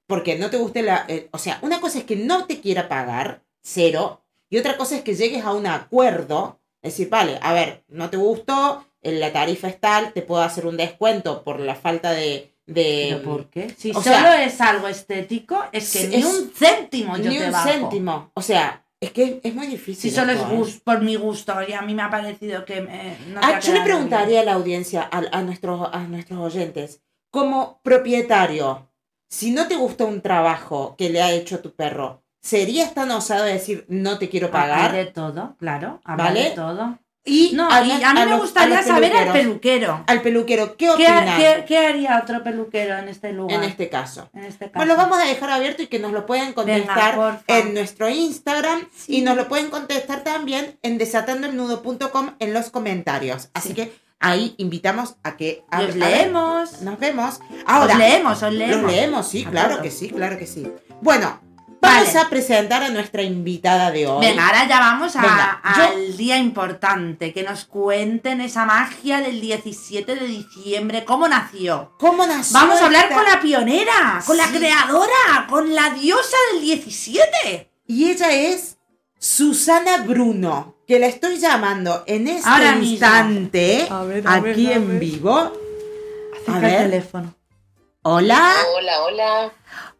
porque 0.06 0.36
no 0.38 0.50
te 0.50 0.56
guste 0.58 0.82
la... 0.82 1.04
eh, 1.08 1.28
o 1.32 1.38
sea, 1.38 1.58
una 1.62 1.80
cosa 1.80 1.98
es 1.98 2.04
que 2.04 2.16
no 2.16 2.46
te 2.46 2.60
quiera 2.60 2.88
pagar, 2.88 3.42
cero, 3.62 4.22
y 4.50 4.58
otra 4.58 4.76
cosa 4.76 4.96
es 4.96 5.02
que 5.02 5.14
llegues 5.14 5.44
a 5.44 5.52
un 5.54 5.66
acuerdo, 5.66 6.60
es 6.82 6.92
decir, 6.92 7.08
vale, 7.08 7.38
a 7.42 7.52
ver, 7.52 7.84
no 7.88 8.10
te 8.10 8.16
gustó, 8.18 8.84
eh, 9.00 9.12
la 9.12 9.32
tarifa 9.32 9.68
es 9.68 9.80
tal, 9.80 10.12
te 10.12 10.22
puedo 10.22 10.42
hacer 10.42 10.66
un 10.66 10.76
descuento 10.76 11.42
por 11.42 11.58
la 11.60 11.74
falta 11.74 12.10
de... 12.12 12.54
de 12.66 13.08
¿Pero 13.12 13.22
por 13.22 13.46
qué? 13.50 13.70
Si 13.76 13.92
solo 13.92 14.02
sea, 14.04 14.44
es 14.44 14.60
algo 14.60 14.88
estético, 14.88 15.64
es 15.72 15.90
que 15.92 15.98
Sí, 16.00 16.06
ni 16.08 16.16
es- 16.16 16.26
un 16.26 16.50
céntimo 16.50 17.16
yo 17.16 17.30
ni 17.30 17.38
te 17.38 17.46
un 17.46 17.52
bajo. 17.52 17.68
céntimo. 17.68 18.30
O 18.34 18.42
sea, 18.42 18.84
es 19.00 19.10
que 19.10 19.40
es 19.42 19.54
muy 19.54 19.66
difícil. 19.66 20.10
Si 20.10 20.14
solo 20.14 20.32
es 20.32 20.40
¿eh? 20.40 20.80
por 20.84 21.00
mi 21.00 21.16
gusto, 21.16 21.54
y 21.66 21.72
a 21.72 21.82
mí 21.82 21.94
me 21.94 22.02
ha 22.02 22.10
parecido 22.10 22.64
que 22.64 22.82
me- 22.82 23.16
no 23.28 23.40
Ah, 23.42 23.58
yo 23.58 23.72
le 23.72 23.80
preguntaría 23.80 24.40
a 24.42 24.44
la 24.44 24.52
audiencia, 24.52 25.08
a, 25.10 25.22
a 25.32 25.42
nuestros, 25.42 25.88
a 25.92 26.00
nuestros 26.00 26.38
oyentes, 26.38 27.00
como 27.30 27.80
propietario, 27.82 28.88
si 29.32 29.50
no 29.50 29.66
te 29.66 29.76
gusta 29.76 30.04
un 30.04 30.20
trabajo 30.20 30.94
que 30.98 31.08
le 31.08 31.22
ha 31.22 31.32
hecho 31.32 31.60
tu 31.60 31.74
perro, 31.74 32.22
¿serías 32.42 32.92
tan 32.92 33.10
osado 33.10 33.44
de 33.44 33.54
decir 33.54 33.86
no 33.88 34.18
te 34.18 34.28
quiero 34.28 34.50
pagar? 34.50 34.92
de 34.92 35.06
todo, 35.06 35.56
claro, 35.58 36.00
¿Vale? 36.04 36.42
de 36.44 36.50
todo. 36.50 36.98
Y 37.24 37.52
No, 37.54 37.70
a, 37.70 37.82
y 37.84 37.88
los- 37.88 38.02
a 38.02 38.12
mí 38.14 38.20
a 38.20 38.24
me 38.24 38.30
los- 38.32 38.40
gustaría 38.40 38.82
saber 38.82 39.16
al 39.16 39.32
peluquero. 39.32 40.02
Al 40.08 40.22
peluquero, 40.22 40.76
¿qué 40.76 40.86
¿Qué, 40.86 40.90
opina 41.06 41.36
qué- 41.36 41.64
qué 41.68 41.78
haría 41.78 42.20
otro 42.20 42.42
peluquero 42.42 42.98
en 42.98 43.08
este 43.08 43.32
lugar? 43.32 43.62
en 43.62 43.70
este 43.70 43.88
caso? 43.88 44.28
En 44.34 44.42
este 44.44 44.64
caso. 44.66 44.72
Pues 44.74 44.88
lo 44.88 44.96
vamos 44.96 45.18
a 45.18 45.24
dejar 45.24 45.50
abierto 45.50 45.82
y 45.82 45.86
que 45.86 46.00
nos 46.00 46.10
lo 46.12 46.26
pueden 46.26 46.52
contestar 46.52 47.42
en 47.46 47.74
nuestro 47.74 48.08
Instagram 48.08 48.88
Sí. 48.92 49.18
y 49.18 49.20
nos 49.22 49.36
lo 49.36 49.46
pueden 49.48 49.70
contestar 49.70 50.24
también 50.24 50.78
en 50.82 50.98
desatandoelnudo.com 50.98 52.30
en 52.40 52.52
los 52.54 52.70
comentarios. 52.70 53.50
Así 53.54 53.68
Sí. 53.68 53.74
que 53.76 53.92
ahí 54.22 54.54
invitamos 54.58 55.16
a 55.22 55.36
que 55.36 55.64
ver, 55.76 55.94
leemos. 55.96 56.80
Nos 56.82 56.98
vemos. 56.98 57.40
Ahora, 57.66 57.92
Os 57.94 57.98
leemos, 57.98 58.42
os 58.42 58.52
leemos. 58.52 58.82
Los 58.82 58.92
leemos, 58.92 59.28
sí, 59.28 59.44
A 59.46 59.50
claro 59.50 59.68
todos. 59.70 59.82
que 59.82 59.90
sí, 59.90 60.08
claro 60.10 60.38
que 60.38 60.46
sí. 60.46 60.66
Bueno, 61.00 61.40
vamos 61.80 62.06
Vale. 62.14 62.18
a 62.18 62.28
presentar 62.30 62.82
a 62.84 62.88
nuestra 62.90 63.22
invitada 63.22 63.90
de 63.90 64.06
hoy. 64.06 64.24
Venga, 64.24 64.46
ahora 64.46 64.68
ya 64.68 64.78
vamos 64.78 65.16
a- 65.16 65.20
Venga, 65.22 65.60
yo- 65.76 65.82
al 65.84 66.16
día 66.16 66.38
importante. 66.38 67.32
Que 67.32 67.42
nos 67.42 67.64
cuenten 67.64 68.40
esa 68.40 68.64
magia 68.64 69.20
del 69.20 69.40
17 69.40 70.14
de 70.14 70.26
diciembre. 70.26 71.04
¿Cómo 71.04 71.26
nació? 71.28 71.92
¿Cómo 71.98 72.24
nació 72.26 72.54
Vamos 72.58 72.80
a 72.80 72.86
hablar 72.86 73.04
esta- 73.04 73.14
con 73.16 73.24
la 73.24 73.40
pionera, 73.40 74.22
con 74.24 74.36
la 74.36 74.46
creadora, 74.46 75.46
con 75.48 75.74
la 75.74 75.90
diosa 75.90 76.36
del 76.52 76.62
17. 76.62 77.72
Y 77.86 78.10
ella 78.10 78.30
es 78.32 78.78
Susana 79.26 79.98
Bruno, 79.98 80.74
que 80.84 80.98
la 80.98 81.06
estoy 81.06 81.38
llamando 81.38 82.02
en 82.08 82.26
este 82.26 82.48
Ahora 82.48 82.74
instante, 82.76 83.86
A 83.88 84.02
ver, 84.02 84.26
a 84.26 84.40
ver, 84.40 84.52
aquí 84.52 84.72
en 84.72 84.88
ver. 84.88 84.98
vivo. 84.98 85.36
A 85.38 85.52
Acerca 86.42 86.56
el 86.56 86.60
ver. 86.72 86.82
teléfono. 86.90 87.34
Hola. 88.02 88.52
Hola, 88.76 89.02
hola. 89.02 89.52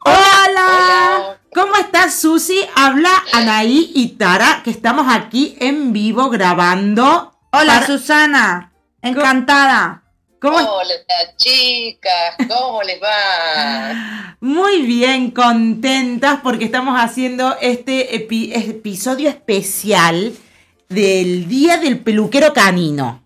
Hola. 0.05 0.19
Hola. 0.57 1.39
¿Cómo 1.55 1.77
estás, 1.77 2.17
Susi? 2.17 2.67
Habla 2.75 3.11
Anaí 3.33 3.93
y 3.95 4.09
Tara, 4.17 4.61
que 4.65 4.71
estamos 4.73 5.07
aquí 5.09 5.57
en 5.61 5.93
vivo 5.93 6.29
grabando. 6.29 7.39
Hola, 7.53 7.75
Para- 7.75 7.87
Susana. 7.87 8.73
Encantada. 9.03 10.02
¿Cómo 10.43 10.57
Hola, 10.57 10.93
chicas. 11.37 12.35
¿Cómo 12.49 12.83
les 12.83 13.01
va? 13.01 14.37
Muy 14.41 14.83
bien, 14.83 15.31
contentas 15.31 16.41
porque 16.43 16.65
estamos 16.65 17.01
haciendo 17.01 17.57
este 17.61 18.11
epi- 18.29 18.51
episodio 18.53 19.29
especial 19.29 20.33
del 20.89 21.49
Día 21.49 21.77
del 21.77 22.01
Peluquero 22.01 22.53
Canino. 22.53 23.23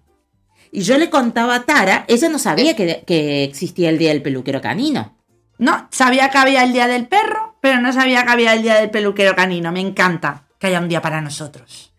Y 0.70 0.82
yo 0.82 0.98
le 0.98 1.08
contaba 1.08 1.54
a 1.54 1.62
Tara, 1.64 2.04
ella 2.06 2.28
no 2.28 2.38
sabía 2.38 2.76
que, 2.76 3.02
que 3.06 3.44
existía 3.44 3.88
el 3.88 3.96
Día 3.96 4.10
del 4.10 4.20
Peluquero 4.20 4.60
Canino. 4.60 5.16
No, 5.58 5.88
sabía 5.90 6.28
que 6.28 6.36
había 6.36 6.64
el 6.64 6.74
día 6.74 6.86
del 6.86 7.08
perro, 7.08 7.56
pero 7.62 7.80
no 7.80 7.94
sabía 7.94 8.24
que 8.26 8.30
había 8.32 8.52
el 8.52 8.62
día 8.62 8.74
del 8.74 8.90
peluquero 8.90 9.34
canino. 9.34 9.72
Me 9.72 9.80
encanta 9.80 10.44
que 10.58 10.66
haya 10.66 10.80
un 10.80 10.88
día 10.90 11.00
para 11.00 11.22
nosotros. 11.22 11.94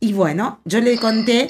Y 0.00 0.14
bueno, 0.14 0.60
yo 0.64 0.80
le 0.80 0.98
conté... 0.98 1.48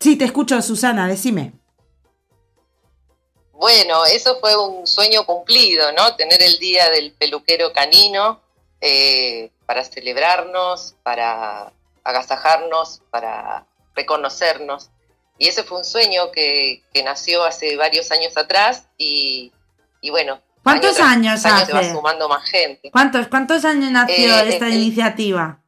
Sí, 0.00 0.16
te 0.16 0.24
escucho, 0.24 0.60
Susana, 0.62 1.08
decime. 1.08 1.52
Bueno, 3.52 4.04
eso 4.06 4.38
fue 4.40 4.56
un 4.56 4.86
sueño 4.86 5.24
cumplido, 5.26 5.90
¿no? 5.92 6.14
Tener 6.14 6.40
el 6.42 6.58
día 6.58 6.90
del 6.90 7.12
peluquero 7.12 7.72
canino 7.72 8.40
eh, 8.80 9.50
para 9.66 9.82
celebrarnos, 9.84 10.94
para 11.02 11.72
agasajarnos, 12.04 13.02
para 13.10 13.66
reconocernos. 13.96 14.90
Y 15.38 15.48
ese 15.48 15.64
fue 15.64 15.78
un 15.78 15.84
sueño 15.84 16.30
que, 16.30 16.84
que 16.92 17.02
nació 17.02 17.42
hace 17.44 17.76
varios 17.76 18.10
años 18.12 18.36
atrás 18.36 18.86
y, 18.96 19.52
y 20.00 20.10
bueno. 20.10 20.40
¿Cuántos 20.62 21.00
años 21.00 21.44
año 21.44 21.66
se 21.66 21.72
va 21.72 21.80
hace? 21.80 21.92
sumando 21.92 22.28
más 22.28 22.48
gente. 22.48 22.90
¿Cuántos, 22.92 23.26
cuántos 23.28 23.64
años 23.64 23.90
nació 23.90 24.14
Eh, 24.38 24.48
esta 24.50 24.68
iniciativa? 24.68 25.62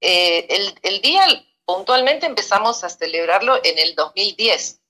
Eh, 0.00 0.46
el, 0.48 0.78
el 0.82 1.02
día 1.02 1.26
puntualmente 1.74 2.26
empezamos 2.26 2.82
a 2.84 2.88
celebrarlo 2.88 3.60
en 3.64 3.78
el 3.78 3.94
2010. 3.94 4.80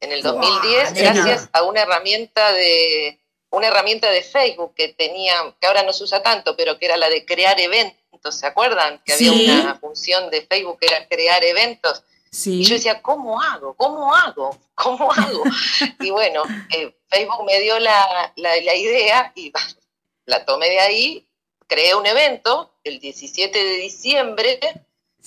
En 0.00 0.12
el 0.12 0.22
Guau, 0.22 0.34
2010, 0.36 0.94
de 0.94 1.00
gracias 1.02 1.48
a 1.52 1.62
una 1.64 1.82
herramienta 1.82 2.52
de, 2.52 3.18
una 3.50 3.68
herramienta 3.68 4.10
de 4.10 4.22
Facebook 4.22 4.74
que 4.74 4.88
tenía, 4.88 5.34
que 5.60 5.66
ahora 5.66 5.82
no 5.82 5.92
se 5.92 6.04
usa 6.04 6.22
tanto, 6.22 6.56
pero 6.56 6.78
que 6.78 6.86
era 6.86 6.96
la 6.96 7.08
de 7.08 7.24
crear 7.24 7.58
eventos, 7.58 8.38
¿se 8.38 8.46
acuerdan? 8.46 9.02
Que 9.04 9.14
había 9.14 9.54
una 9.62 9.74
función 9.78 10.30
de 10.30 10.42
Facebook 10.42 10.78
que 10.78 10.86
era 10.86 11.08
crear 11.08 11.42
eventos. 11.44 12.02
Sí. 12.30 12.60
Y 12.60 12.64
yo 12.64 12.74
decía, 12.74 13.00
¿cómo 13.00 13.40
hago? 13.40 13.74
¿Cómo 13.74 14.14
hago? 14.14 14.56
¿Cómo 14.74 15.10
hago? 15.10 15.42
y 16.00 16.10
bueno, 16.10 16.42
eh, 16.76 16.94
Facebook 17.08 17.44
me 17.44 17.58
dio 17.60 17.78
la, 17.78 18.32
la- 18.36 18.56
la 18.60 18.74
idea 18.74 19.32
y 19.34 19.50
la 20.26 20.44
tomé 20.44 20.68
de 20.68 20.80
ahí, 20.80 21.26
creé 21.66 21.94
un 21.94 22.06
evento 22.06 22.70
el 22.84 23.00
17 23.00 23.58
de 23.58 23.72
diciembre 23.78 24.60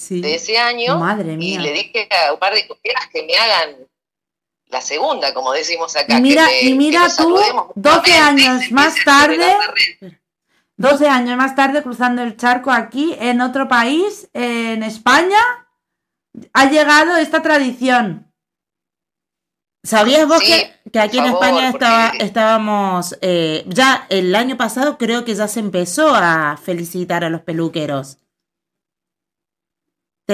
sí. 0.02 0.22
de 0.22 0.36
ese 0.36 0.58
año 0.58 0.98
Madre 0.98 1.38
y 1.40 1.58
le 1.58 1.72
dije 1.74 2.08
a 2.28 2.34
un 2.34 2.40
par 2.40 2.54
de 2.54 2.68
colegas 2.68 3.08
que 3.12 3.24
me 3.24 3.36
hagan 3.38 3.76
la 4.68 4.82
segunda, 4.82 5.34
como 5.34 5.52
decimos 5.52 5.96
acá. 5.96 6.18
Y 6.18 6.22
mira- 6.22 6.48
que 6.48 6.64
me- 6.64 6.70
y 6.70 6.74
mira 6.76 7.02
que 7.02 7.08
tú, 7.10 7.14
saludemos 7.16 7.68
12 7.76 7.98
mutuamente 8.00 8.12
y 8.12 8.14
años 8.46 8.62
más 8.72 8.96
tarde, 9.06 9.38
la 9.38 9.74
red. 10.02 10.14
12 10.78 11.08
años 11.08 11.38
más 11.38 11.56
tarde, 11.56 11.84
cruzando 11.84 12.24
el 12.24 12.38
charco 12.38 12.72
aquí, 12.72 13.16
en 13.20 13.42
otro 13.42 13.68
país, 13.68 14.30
en 14.34 14.82
España, 14.84 15.38
ha 16.54 16.70
llegado 16.70 17.18
esta 17.18 17.42
tradición. 17.42 18.32
¿Sabías 19.84 20.28
vos 20.28 20.40
Sí, 20.40 20.46
que, 20.52 20.90
que 20.92 21.00
aquí 21.00 21.18
en 21.18 21.26
favor, 21.26 21.44
España 21.44 21.70
estaba, 21.70 22.08
estábamos, 22.20 23.18
eh, 23.22 23.64
ya 23.68 24.06
el 24.10 24.34
año 24.36 24.56
pasado 24.56 24.98
creo 24.98 25.26
que 25.26 25.34
ya 25.36 25.48
se 25.48 25.60
empezó 25.60 26.14
a 26.16 26.56
felicitar 26.58 27.24
a 27.24 27.30
los 27.30 27.42
peluqueros? 27.42 28.18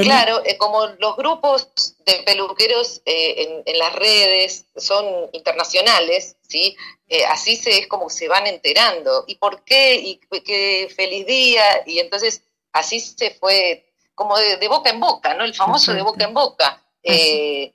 Claro, 0.04 0.42
eh, 0.46 0.58
como 0.58 0.86
los 1.00 1.16
grupos 1.18 1.70
de 2.06 2.24
peluqueros 2.24 3.02
eh, 3.06 3.36
en, 3.44 3.64
en 3.66 3.78
las 3.80 3.94
redes 3.94 4.66
son 4.76 5.30
internacionales, 5.34 6.36
¿sí? 6.48 6.76
Eh, 7.08 7.26
así 7.26 7.56
se, 7.56 7.78
es 7.80 7.88
como 7.88 8.10
se 8.10 8.28
van 8.28 8.48
enterando. 8.48 9.24
¿Y 9.28 9.36
por 9.36 9.64
qué? 9.64 9.96
¿Y 9.96 10.20
qué- 10.44 10.90
feliz 10.96 11.26
día? 11.26 11.64
Y 11.86 12.00
entonces 12.00 12.44
así 12.74 13.00
se 13.00 13.32
fue, 13.32 13.86
como 14.16 14.38
de, 14.38 14.58
de 14.58 14.68
boca 14.68 14.90
en 14.90 15.00
boca, 15.00 15.34
¿no? 15.36 15.44
El 15.44 15.54
famoso 15.54 15.94
de 15.94 16.02
boca 16.02 16.26
en 16.26 16.34
boca. 16.34 16.84
Eh, 17.04 17.74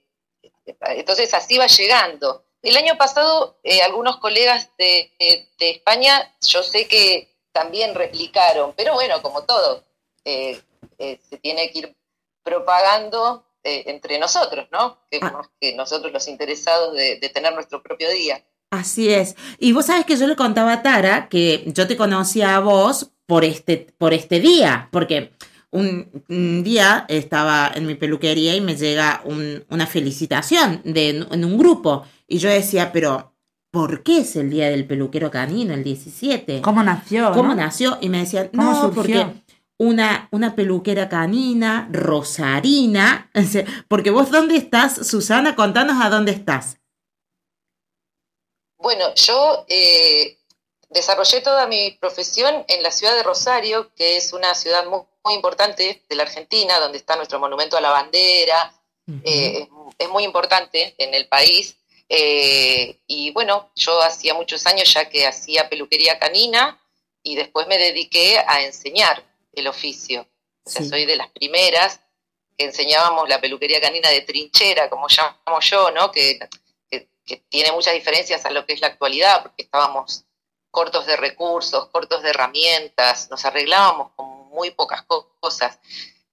entonces 0.80 1.32
así 1.34 1.58
va 1.58 1.66
llegando. 1.66 2.44
El 2.62 2.76
año 2.76 2.96
pasado, 2.96 3.58
eh, 3.64 3.82
algunos 3.82 4.18
colegas 4.18 4.68
de, 4.78 5.10
de- 5.18 5.48
de 5.58 5.70
España, 5.70 6.34
yo 6.46 6.62
sé 6.62 6.86
que 6.86 7.28
también 7.52 7.94
replicaron, 7.94 8.72
pero 8.76 8.94
bueno, 8.94 9.20
como 9.20 9.44
todo, 9.44 9.84
eh, 10.24 10.60
se 10.98 11.36
tiene 11.38 11.70
que 11.70 11.78
ir 11.80 11.96
propagando 12.42 13.44
eh, 13.64 13.84
entre 13.87 14.18
nosotros, 14.18 14.66
¿no? 14.72 14.99
Que, 15.11 15.18
Ah. 15.22 15.30
más 15.32 15.49
que 15.61 15.75
nosotros 15.76 16.12
los 16.12 16.26
interesados 16.28 16.94
de, 16.94 17.18
de 17.20 17.28
tener 17.28 17.54
nuestro 17.54 17.82
propio 17.82 18.11
día. 18.11 18.42
Así 18.70 19.08
es. 19.12 19.37
Y 19.58 19.72
vos 19.72 19.87
sabés 19.87 20.06
que 20.06 20.16
yo 20.16 20.26
le 20.26 20.34
contaba 20.34 20.72
a 20.72 20.82
Tara 20.82 21.28
que 21.28 21.62
yo 21.66 21.87
te 21.87 21.96
conocía 21.96 22.56
a 22.56 22.61
vos 22.61 23.11
por 23.26 23.44
este, 23.44 23.87
por 23.99 24.14
este 24.14 24.40
día, 24.40 24.88
porque 24.90 25.32
un, 25.70 26.25
un 26.28 26.62
día 26.64 27.04
estaba 27.08 27.70
en 27.75 27.87
mi 27.87 27.94
peluquería 27.94 28.54
y 28.56 28.61
me 28.61 28.76
llega 28.76 29.20
un- 29.25 29.64
una 29.70 29.87
felicitación 29.87 30.80
de, 30.84 31.11
en 31.30 31.44
un 31.44 31.58
grupo. 31.58 32.04
Y 32.26 32.38
yo 32.38 32.49
decía, 32.49 32.92
pero 32.92 33.34
¿por 33.70 34.02
qué 34.02 34.18
es 34.18 34.37
el 34.37 34.50
día 34.50 34.70
del 34.70 34.87
peluquero 34.87 35.30
canino, 35.30 35.72
el 35.75 35.84
17? 35.84 36.62
¿Cómo 36.62 36.82
nació? 36.82 37.30
¿Cómo 37.32 37.50
no? 37.50 37.54
nació? 37.56 37.99
Y 38.00 38.08
me 38.08 38.18
decían, 38.18 38.49
¿Cómo 38.54 38.70
no, 38.72 38.80
surgió? 38.92 38.94
porque 39.26 39.42
una, 39.82 40.28
una 40.30 40.54
peluquera 40.54 41.08
canina, 41.08 41.88
rosarina, 41.90 43.30
porque 43.88 44.10
vos 44.10 44.30
dónde 44.30 44.56
estás, 44.56 45.08
Susana, 45.08 45.56
contanos 45.56 45.96
a 46.00 46.08
dónde 46.08 46.30
estás. 46.30 46.76
Bueno, 48.78 49.12
yo 49.16 49.66
eh, 49.68 50.38
desarrollé 50.88 51.40
toda 51.40 51.66
mi 51.66 51.90
profesión 52.00 52.64
en 52.68 52.82
la 52.84 52.92
ciudad 52.92 53.16
de 53.16 53.24
Rosario, 53.24 53.92
que 53.96 54.16
es 54.16 54.32
una 54.32 54.54
ciudad 54.54 54.86
muy, 54.86 55.00
muy 55.24 55.34
importante 55.34 56.00
de 56.08 56.14
la 56.14 56.22
Argentina, 56.22 56.78
donde 56.78 56.98
está 56.98 57.16
nuestro 57.16 57.40
monumento 57.40 57.76
a 57.76 57.80
la 57.80 57.90
bandera, 57.90 58.72
eh, 59.24 59.62
es, 59.62 59.68
es 59.98 60.08
muy 60.10 60.22
importante 60.22 60.94
en 60.98 61.12
el 61.12 61.26
país. 61.26 61.76
eh, 62.08 63.00
y 63.08 63.32
bueno, 63.32 63.70
yo 63.74 64.00
hacía 64.02 64.34
muchos 64.34 64.64
años 64.66 64.92
ya 64.94 65.08
que 65.08 65.26
hacía 65.26 65.68
peluquería 65.68 66.20
canina 66.20 66.78
y 67.22 67.34
después 67.34 67.66
me 67.66 67.78
dediqué 67.78 68.38
a 68.46 68.62
enseñar 68.62 69.31
el 69.52 69.66
oficio. 69.68 70.26
O 70.64 70.71
sea, 70.71 70.82
Sí. 70.82 70.88
soy 70.88 71.06
de 71.06 71.16
las 71.16 71.30
primeras 71.30 72.00
que 72.56 72.64
enseñábamos 72.66 73.28
la 73.28 73.40
peluquería 73.40 73.80
canina 73.80 74.09
de 74.11 74.21
trinchera, 74.23 74.88
como 74.90 75.06
llamo 75.09 75.61
yo, 75.61 75.90
¿no? 75.90 76.12
Que, 76.12 76.38
que, 76.90 77.09
que 77.25 77.37
tiene 77.49 77.73
muchas 77.73 77.94
diferencias 77.94 78.44
a 78.44 78.50
lo 78.50 78.64
que 78.66 78.75
es 78.75 78.80
la 78.80 78.88
actualidad, 78.88 79.42
porque 79.42 79.62
estábamos 79.62 80.25
cortos 80.71 81.06
de 81.06 81.16
recursos, 81.16 81.88
cortos 81.88 82.23
de 82.23 82.30
herramientas, 82.30 83.28
nos 83.30 83.44
arreglábamos 83.44 84.12
con 84.16 84.26
muy 84.50 84.71
pocas 84.71 85.02
co- 85.02 85.35
cosas. 85.40 85.78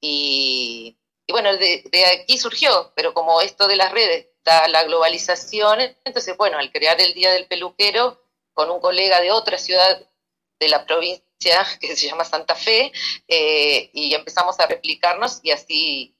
Y, 0.02 0.98
y 1.28 1.32
bueno, 1.34 1.56
de, 1.58 1.84
de 1.92 2.06
aquí 2.06 2.38
surgió, 2.38 2.92
pero 2.96 3.14
como 3.14 3.42
esto 3.42 3.68
de 3.68 3.76
las 3.76 3.92
redes 3.92 4.28
da 4.44 4.68
la 4.68 4.84
globalización, 4.84 5.80
entonces, 6.04 6.36
bueno, 6.38 6.58
al 6.58 6.72
crear 6.72 7.00
el 7.02 7.14
Día 7.14 7.32
del 7.32 7.48
Peluquero, 7.48 8.24
con 8.54 8.70
un 8.70 8.80
colega 8.80 9.22
de 9.22 9.32
otra 9.32 9.58
ciudad 9.58 10.06
de 10.60 10.68
la 10.68 10.86
provincia 10.86 11.24
que 11.80 11.96
se 11.96 12.08
llama 12.08 12.26
Santa 12.26 12.56
Fe, 12.56 12.92
eh, 13.28 13.90
y 13.94 14.14
empezamos 14.14 14.60
a 14.60 14.68
replicarnos 14.68 15.40
y 15.44 15.52
así 15.52 16.16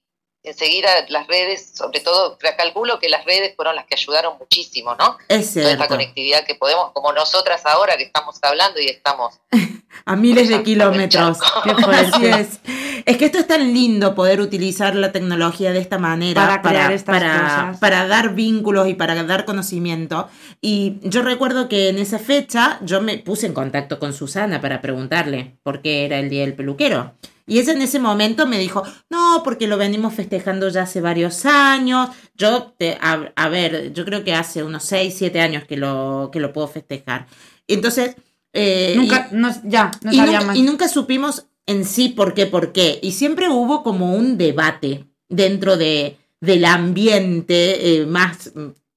enseguida 0.50 0.90
las 1.10 1.28
redes, 1.28 1.72
sobre 1.76 2.00
todo, 2.02 2.38
calculo 2.58 3.00
que 3.00 3.10
las 3.10 3.26
redes 3.26 3.56
fueron 3.56 3.76
las 3.76 3.86
que 3.86 3.96
ayudaron 3.96 4.38
muchísimo, 4.38 4.96
¿no? 4.96 5.18
Es 5.28 5.54
Toda 5.54 5.66
esta 5.66 5.76
cierto. 5.76 5.88
conectividad 5.88 6.46
que 6.46 6.56
podemos, 6.56 6.92
como 6.94 7.14
nosotras 7.14 7.66
ahora 7.66 7.98
que 7.98 8.04
estamos 8.04 8.38
hablando 8.42 8.80
y 8.80 8.88
estamos 8.88 9.40
A 10.06 10.16
miles 10.16 10.50
de 10.50 10.64
kilómetros. 10.64 11.40
Así 11.88 12.26
es. 12.26 12.60
Es 13.06 13.18
que 13.18 13.26
esto 13.26 13.40
es 13.40 13.48
tan 13.48 13.74
lindo 13.74 14.14
poder 14.16 14.40
utilizar 14.42 14.96
la 14.96 15.12
tecnología 15.12 15.72
de 15.72 15.80
esta 15.80 15.98
manera 15.98 16.42
Para 16.42 16.62
crear 16.62 16.92
estas 16.92 17.16
para, 17.20 17.42
cosas. 17.42 17.80
para 17.80 18.08
dar 18.08 18.34
vínculos 18.36 18.88
y 18.88 18.94
para 18.94 19.24
dar 19.24 19.46
conocimiento. 19.46 20.28
Y 20.62 20.98
yo 21.04 21.22
recuerdo 21.22 21.70
que 21.70 21.90
en 21.90 21.98
esa 21.98 22.20
fecha 22.20 22.80
yo 22.82 23.02
me 23.02 23.18
puse 23.18 23.46
en 23.48 23.54
contacto 23.54 24.00
con 24.00 24.14
Susana 24.14 24.62
para 24.62 24.82
preguntarle 24.82 25.58
por 25.64 25.82
qué 25.82 26.06
era 26.06 26.20
el 26.20 26.30
Día 26.30 26.42
del 26.42 26.56
Peluquero. 26.56 27.14
Y 27.50 27.60
ella 27.60 27.74
en 27.74 27.82
ese 27.82 28.00
momento 28.00 28.48
me 28.48 28.60
dijo, 28.60 28.84
no, 29.10 29.42
porque 29.44 29.68
lo 29.68 29.78
venimos 29.78 30.14
festejando 30.14 30.70
ya 30.70 30.84
hace 30.84 31.02
varios 31.02 31.46
años. 31.46 32.10
Yo, 32.36 32.74
te, 32.78 32.98
a, 33.02 33.32
a 33.36 33.50
ver, 33.50 33.92
yo 33.94 34.06
creo 34.06 34.24
que 34.24 34.34
hace 34.34 34.64
unos 34.64 34.84
6, 34.84 35.14
7 35.18 35.42
años 35.42 35.64
que 35.66 35.76
lo, 35.76 36.30
que 36.32 36.40
lo 36.40 36.54
puedo 36.54 36.68
festejar. 36.68 37.28
Entonces... 37.68 38.16
eh, 38.54 38.94
Nunca, 38.96 39.28
no, 39.32 39.50
ya, 39.66 39.92
no 40.04 40.12
y 40.12 40.16
sabía 40.18 40.32
nunca, 40.34 40.46
más. 40.46 40.58
y 40.58 40.62
nunca 40.62 40.88
supimos 40.88 41.46
en 41.66 41.86
sí 41.86 42.10
por 42.10 42.34
qué, 42.34 42.46
por 42.46 42.72
qué. 42.72 43.00
Y 43.02 43.12
siempre 43.12 43.50
hubo 43.50 43.84
como 43.84 44.16
un 44.16 44.38
debate 44.38 45.06
dentro 45.28 45.78
de, 45.78 46.18
del 46.42 46.66
ambiente 46.66 48.02
eh, 48.02 48.06
más, 48.06 48.52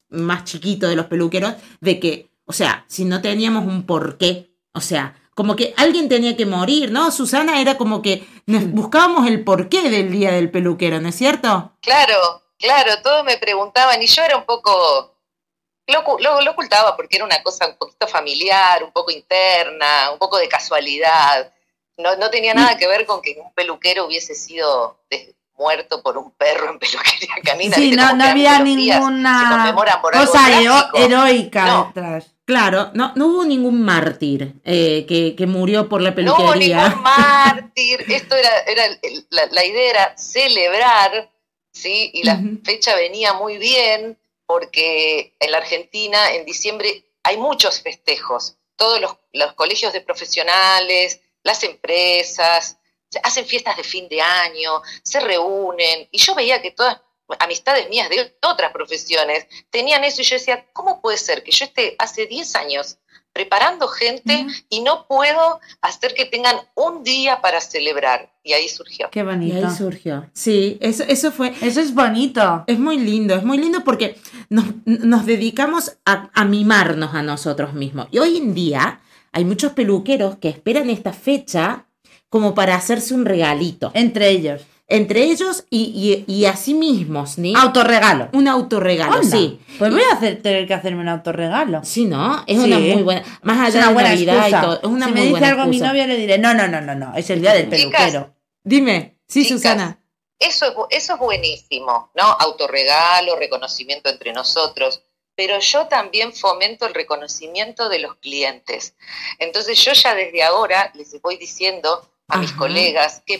más 0.09 0.45
chiquito 0.45 0.89
de 0.89 0.97
los 0.97 1.07
peluqueros, 1.07 1.55
de 1.81 2.01
que, 2.01 2.31
o 2.47 2.53
sea, 2.53 2.85
si 2.89 3.05
no 3.05 3.21
teníamos 3.21 3.67
un 3.67 3.85
porqué, 3.85 4.55
o 4.73 4.81
sea, 4.81 5.15
como 5.35 5.57
que 5.57 5.73
alguien 5.77 6.09
tenía 6.09 6.37
que 6.37 6.47
morir, 6.47 6.91
¿no? 6.91 7.11
Susana 7.11 7.61
era 7.61 7.77
como 7.79 8.03
que 8.03 8.27
buscábamos 8.47 9.27
el 9.27 9.45
porqué 9.45 9.89
del 9.89 10.11
día 10.13 10.31
del 10.33 10.51
peluquero, 10.51 11.01
¿no 11.01 11.09
es 11.09 11.15
cierto? 11.17 11.73
Claro, 11.81 12.43
claro, 12.59 13.01
todos 13.03 13.25
me 13.25 13.39
preguntaban 13.39 14.03
y 14.03 14.07
yo 14.07 14.23
era 14.23 14.37
un 14.37 14.45
poco, 14.45 15.17
lo, 15.87 16.19
lo- 16.19 16.41
lo 16.43 16.51
ocultaba 16.51 16.95
porque 16.97 17.17
era 17.17 17.25
una 17.25 17.43
cosa 17.43 17.67
un 17.67 17.77
poquito 17.77 18.07
familiar, 18.07 18.83
un 18.85 18.93
poco 18.93 19.11
interna, 19.11 20.11
un 20.13 20.19
poco 20.19 20.37
de 20.39 20.49
casualidad. 20.49 21.53
No, 21.99 22.17
no 22.17 22.31
tenía 22.31 22.55
nada 22.55 22.77
que 22.77 22.87
ver 22.89 23.07
con 23.07 23.21
que 23.23 23.37
un 23.43 23.53
peluquero 23.55 24.07
hubiese 24.07 24.35
sido 24.35 24.99
muerto 25.59 26.03
por 26.03 26.17
un 26.19 26.31
perro 26.33 26.71
en 26.71 26.79
peluquería 26.79 27.35
canina. 27.45 27.77
Sí, 27.77 27.93
no, 27.93 28.15
no 28.17 28.25
había 28.25 28.59
ninguna 28.59 29.75
cosa 30.11 30.41
heroica 30.95 31.67
No. 31.67 31.85
detrás. 31.95 32.32
Claro, 32.45 32.91
no, 32.95 33.13
no 33.15 33.27
hubo 33.29 33.45
ningún 33.45 33.83
mártir 33.83 34.55
eh, 34.65 35.07
que, 35.07 35.37
que 35.37 35.47
murió 35.47 35.89
por 35.89 36.03
la 36.03 36.11
No 36.11 36.35
hubo 36.35 36.39
peluquería. 36.53 36.89
ningún 36.89 37.03
mártir, 37.05 38.05
esto 38.09 38.35
era, 38.35 38.51
era 38.67 38.83
la, 39.31 39.47
la 39.47 39.65
idea 39.65 39.91
era 39.91 40.19
celebrar, 40.19 41.31
¿sí? 41.73 42.11
Y 42.15 42.25
la 42.25 42.41
fecha 42.65 42.97
venía 42.97 43.33
muy 43.35 43.59
bien 43.59 44.19
porque 44.47 45.35
en 45.39 45.51
la 45.51 45.59
Argentina 45.59 46.33
en 46.33 46.45
diciembre 46.45 47.05
hay 47.23 47.37
muchos 47.37 47.81
festejos, 47.81 48.57
todos 48.77 49.01
los, 49.01 49.17
los 49.33 49.53
colegios 49.55 49.93
de 49.93 50.01
profesionales, 50.01 51.21
las 51.45 51.63
empresas, 51.63 52.77
hacen 53.23 53.47
fiestas 53.47 53.77
de 53.77 53.85
fin 53.85 54.09
de 54.09 54.21
año, 54.21 54.83
se 55.03 55.21
reúnen, 55.21 56.09
y 56.11 56.19
yo 56.19 56.35
veía 56.35 56.61
que 56.61 56.73
todas 56.73 57.01
amistades 57.39 57.89
mías 57.89 58.09
de 58.11 58.35
otras 58.43 58.73
profesiones 58.73 59.47
tenían 59.71 60.05
eso 60.05 60.21
y 60.23 60.25
yo 60.25 60.37
decía, 60.37 60.67
¿cómo 60.73 61.01
puede 61.01 61.17
ser 61.19 61.43
que 61.43 61.53
yo 61.53 61.65
esté 61.65 61.97
hace 61.99 62.27
10 62.27 62.55
años 62.57 62.99
preparando 63.33 63.89
gente 63.89 64.47
y 64.69 64.83
no 64.83 65.07
puedo 65.07 65.61
hacer 65.81 66.15
que 66.15 66.27
tengan 66.27 66.57
un 66.75 67.03
día 67.03 67.41
para 67.41 67.61
celebrar. 67.61 68.31
Y 68.43 68.53
ahí 68.53 68.69
surgió. 68.69 69.09
Qué 69.11 69.21
Y 69.21 69.23
bonito. 69.23 69.57
ahí 69.69 69.75
surgió. 69.75 70.29
Sí, 70.35 70.77
eso, 70.81 71.05
eso 71.05 71.33
fue. 71.33 71.55
Eso 71.63 71.81
es 71.81 71.95
bonito. 71.95 72.65
Es 72.67 72.79
muy 72.79 72.99
lindo, 72.99 73.35
es 73.35 73.45
muy 73.45 73.57
lindo 73.57 73.85
porque 73.85 74.19
nos, 74.51 74.67
nos 74.85 75.25
dedicamos 75.25 75.97
a, 76.05 76.29
a 76.35 76.45
mimarnos 76.45 77.15
a 77.15 77.23
nosotros 77.23 77.73
mismos. 77.73 78.09
Y 78.11 78.19
hoy 78.19 78.37
en 78.37 78.55
día 78.55 79.01
hay 79.33 79.45
muchos 79.45 79.73
peluqueros 79.73 80.37
que 80.37 80.49
esperan 80.51 80.91
esta 80.91 81.13
fecha 81.13 81.87
como 82.29 82.55
para 82.55 82.75
hacerse 82.75 83.15
un 83.15 83.25
regalito. 83.25 83.93
Entre 83.95 84.29
ellos. 84.29 84.63
Entre 84.95 85.23
ellos 85.25 85.65
y, 85.71 86.25
y, 86.29 86.33
y 86.33 86.45
a 86.47 86.55
sí 86.57 86.75
mismos, 86.75 87.39
¿ni? 87.39 87.55
Autorregalo. 87.57 88.29
Un 88.33 88.47
autorregalo, 88.49 89.15
Anda. 89.15 89.37
sí. 89.37 89.59
Pues 89.79 89.91
voy 89.91 90.03
a 90.03 90.15
hacer, 90.15 90.43
tener 90.43 90.67
que 90.67 90.75
hacerme 90.75 91.01
un 91.01 91.09
autorregalo. 91.09 91.81
Sí, 91.85 92.05
¿no? 92.05 92.45
Es 92.47 92.59
Sí. 92.59 92.65
una 92.65 92.79
muy 92.79 93.03
buena. 93.03 93.23
Más 93.43 93.69
Es 93.69 93.75
allá 93.75 93.79
una 93.79 93.89
de 93.89 93.95
buena 93.95 94.09
Navidad 94.11 94.37
excusa. 94.37 94.59
y 94.59 94.61
todo. 94.63 94.77
Es 94.83 94.85
una 94.89 95.07
si 95.07 95.11
muy 95.13 95.21
me 95.21 95.27
dice 95.27 95.31
buena 95.31 95.49
algo 95.49 95.65
mi 95.65 95.77
excusa. 95.77 95.89
novio, 95.89 96.07
le 96.07 96.17
diré, 96.17 96.39
no, 96.39 96.55
no, 96.55 96.69
no, 96.69 96.81
no, 96.81 96.95
no, 96.95 97.15
es 97.17 97.31
el 97.31 97.41
día 97.41 97.55
del 97.55 97.71
Chicas, 97.71 97.81
peluquero. 98.03 98.35
Dime, 98.65 99.19
sí, 99.27 99.45
Chicas, 99.45 99.59
Susana. 99.61 99.99
Eso 100.39 100.67
es, 100.67 100.73
eso 100.99 101.15
es 101.15 101.19
buenísimo, 101.21 102.11
¿no? 102.15 102.25
Autorregalo, 102.25 103.37
reconocimiento 103.37 104.09
entre 104.11 104.33
nosotros. 104.33 105.03
Pero 105.35 105.59
yo 105.61 105.87
también 105.87 106.33
fomento 106.35 106.85
el 106.87 106.93
reconocimiento 106.95 107.89
de 107.89 108.01
los 108.01 108.17
clientes. 108.17 108.95
Entonces 109.39 109.83
yo 109.83 109.93
ya 109.95 110.15
desde 110.15 110.43
ahora 110.43 110.91
les 110.95 111.21
voy 111.23 111.39
diciendo 111.39 112.11
a 112.29 112.37
mis 112.39 112.51
Ajá. 112.51 112.59
colegas 112.59 113.23
que 113.25 113.39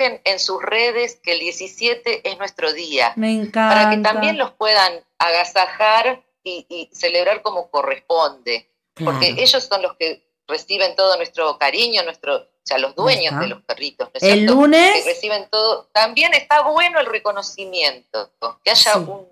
en 0.00 0.38
sus 0.38 0.62
redes 0.62 1.16
que 1.22 1.32
el 1.32 1.40
17 1.40 2.28
es 2.28 2.38
nuestro 2.38 2.72
día, 2.72 3.12
Me 3.16 3.32
encanta. 3.32 3.68
para 3.74 3.90
que 3.90 3.98
también 3.98 4.38
los 4.38 4.52
puedan 4.52 4.92
agasajar 5.18 6.22
y, 6.44 6.66
y 6.68 6.88
celebrar 6.94 7.42
como 7.42 7.70
corresponde. 7.70 8.70
Porque 8.94 9.28
ellos 9.38 9.62
son 9.64 9.82
los 9.82 9.94
que 9.96 10.26
reciben 10.48 10.96
todo 10.96 11.16
nuestro 11.16 11.56
cariño, 11.58 12.02
nuestro, 12.02 12.36
o 12.36 12.46
sea, 12.64 12.78
los 12.78 12.94
dueños 12.96 13.38
de 13.38 13.46
los 13.46 13.62
perritos, 13.62 14.08
¿no 14.08 14.12
es 14.14 14.22
El 14.24 14.38
cierto? 14.40 14.54
lunes- 14.54 15.04
Que 15.04 15.10
reciben 15.10 15.48
todo. 15.50 15.88
También 15.92 16.34
está 16.34 16.62
bueno 16.62 16.98
el 16.98 17.06
reconocimiento, 17.06 18.32
que 18.64 18.70
haya 18.70 18.92
Sí. 18.94 18.98
un- 18.98 19.28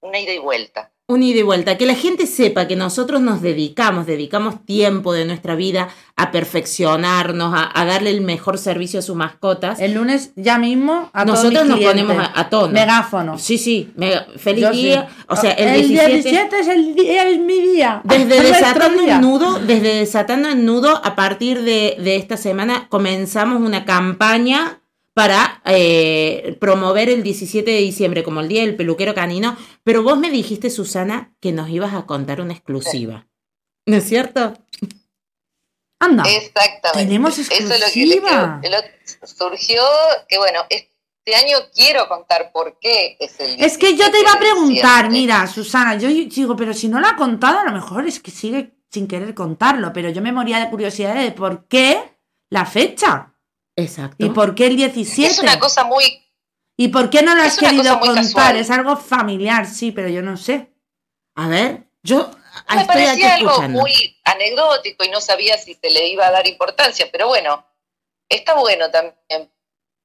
una 0.00 0.18
ida 0.20 0.32
y 0.32 0.38
vuelta. 0.38 0.92
Un 1.10 1.22
ida 1.22 1.38
y 1.38 1.42
vuelta, 1.42 1.78
que 1.78 1.86
la 1.86 1.94
gente 1.94 2.26
sepa 2.26 2.68
que 2.68 2.76
nosotros 2.76 3.22
nos 3.22 3.40
dedicamos, 3.40 4.04
dedicamos 4.04 4.62
tiempo 4.66 5.14
de 5.14 5.24
nuestra 5.24 5.54
vida 5.54 5.88
a 6.16 6.30
perfeccionarnos, 6.30 7.54
a, 7.56 7.70
a 7.80 7.86
darle 7.86 8.10
el 8.10 8.20
mejor 8.20 8.58
servicio 8.58 8.98
a 8.98 9.02
sus 9.02 9.16
mascotas. 9.16 9.80
El 9.80 9.94
lunes 9.94 10.32
ya 10.36 10.58
mismo 10.58 11.08
a 11.14 11.24
todos 11.24 11.38
Nosotros 11.44 11.66
nos 11.66 11.78
clientes. 11.78 12.04
ponemos 12.04 12.28
a, 12.28 12.38
a 12.38 12.50
tono. 12.50 12.74
Megáfono. 12.74 13.38
Sí, 13.38 13.56
sí, 13.56 13.90
mega- 13.96 14.26
feliz 14.36 14.60
Yo 14.64 14.72
sí. 14.74 14.82
día. 14.82 15.08
O 15.28 15.36
sea, 15.36 15.52
el, 15.52 15.68
el 15.80 15.88
17, 15.88 16.12
17 16.12 16.58
es, 16.60 16.68
el 16.68 16.94
día, 16.94 17.26
es 17.26 17.38
mi 17.40 17.58
día. 17.58 18.02
Desde 18.04 18.42
Desatando 18.42 19.02
día. 19.02 19.14
el 19.16 19.22
Nudo, 19.22 19.60
desde 19.60 19.94
Desatando 20.00 20.48
el 20.50 20.62
Nudo, 20.66 21.00
a 21.02 21.16
partir 21.16 21.62
de, 21.62 21.96
de 22.04 22.16
esta 22.16 22.36
semana 22.36 22.86
comenzamos 22.90 23.62
una 23.62 23.86
campaña 23.86 24.82
para 25.18 25.60
eh, 25.64 26.56
promover 26.60 27.08
el 27.08 27.24
17 27.24 27.68
de 27.68 27.78
diciembre 27.78 28.22
como 28.22 28.40
el 28.40 28.46
Día 28.46 28.60
del 28.62 28.76
Peluquero 28.76 29.14
Canino, 29.16 29.56
pero 29.82 30.04
vos 30.04 30.16
me 30.16 30.30
dijiste, 30.30 30.70
Susana, 30.70 31.34
que 31.40 31.50
nos 31.50 31.68
ibas 31.70 31.92
a 31.92 32.06
contar 32.06 32.40
una 32.40 32.52
exclusiva. 32.52 33.26
¿No 33.84 33.96
es 33.96 34.04
cierto? 34.08 34.54
Anda. 36.00 36.22
Exactamente. 36.24 37.04
tenemos 37.04 37.36
Eso 37.38 37.52
es 37.52 37.60
lo 37.62 37.68
que 37.70 37.74
exclusiva. 38.04 38.60
quiero- 38.62 38.76
lo- 38.76 39.26
surgió 39.26 39.82
que, 40.28 40.38
bueno, 40.38 40.60
este 40.70 41.34
año 41.34 41.58
quiero 41.74 42.06
contar 42.08 42.52
por 42.52 42.78
qué 42.80 43.16
es 43.18 43.40
el 43.40 43.60
Es 43.60 43.76
que 43.76 43.96
yo 43.96 44.08
te 44.12 44.20
iba 44.20 44.32
a 44.32 44.38
17 44.38 44.38
de 44.38 44.38
preguntar, 44.52 45.10
mira, 45.10 45.46
Susana, 45.48 45.96
yo 45.98 46.08
digo, 46.08 46.54
pero 46.54 46.72
si 46.72 46.86
no 46.88 47.00
lo 47.00 47.08
ha 47.08 47.16
contado, 47.16 47.58
a 47.58 47.64
lo 47.64 47.72
mejor 47.72 48.06
es 48.06 48.20
que 48.20 48.30
sigue 48.30 48.74
sin 48.90 49.08
querer 49.08 49.34
contarlo, 49.34 49.92
pero 49.92 50.10
yo 50.10 50.22
me 50.22 50.30
moría 50.32 50.60
de 50.60 50.70
curiosidad 50.70 51.16
de 51.16 51.32
por 51.32 51.66
qué 51.66 52.16
la 52.50 52.64
fecha 52.64 53.34
Exacto. 53.78 54.24
y 54.24 54.30
por 54.30 54.54
qué 54.54 54.66
el 54.66 54.76
17 54.76 55.30
Es 55.30 55.38
una 55.38 55.58
cosa 55.58 55.84
muy 55.84 56.24
y 56.76 56.88
por 56.88 57.10
qué 57.10 57.22
no 57.22 57.34
lo 57.34 57.42
has 57.42 57.58
querido 57.58 57.98
contar. 57.98 58.24
casual. 58.24 58.56
Es 58.56 58.70
algo 58.70 58.96
familiar, 58.96 59.66
sí, 59.66 59.90
pero 59.90 60.08
yo 60.08 60.22
no 60.22 60.36
sé. 60.36 60.72
A 61.34 61.48
ver, 61.48 61.88
yo 62.04 62.30
Me 62.72 62.82
estoy 62.82 62.82
aquí 62.82 62.86
parecía 62.86 63.34
algo 63.34 63.50
escuchando. 63.50 63.80
muy 63.80 64.20
anecdótico 64.24 65.04
y 65.04 65.08
no 65.10 65.20
sabía 65.20 65.58
si 65.58 65.74
se 65.74 65.90
le 65.90 66.06
iba 66.08 66.26
a 66.26 66.30
dar 66.30 66.46
importancia, 66.46 67.08
pero 67.10 67.26
bueno, 67.26 67.66
está 68.28 68.54
bueno 68.54 68.90
también 68.92 69.50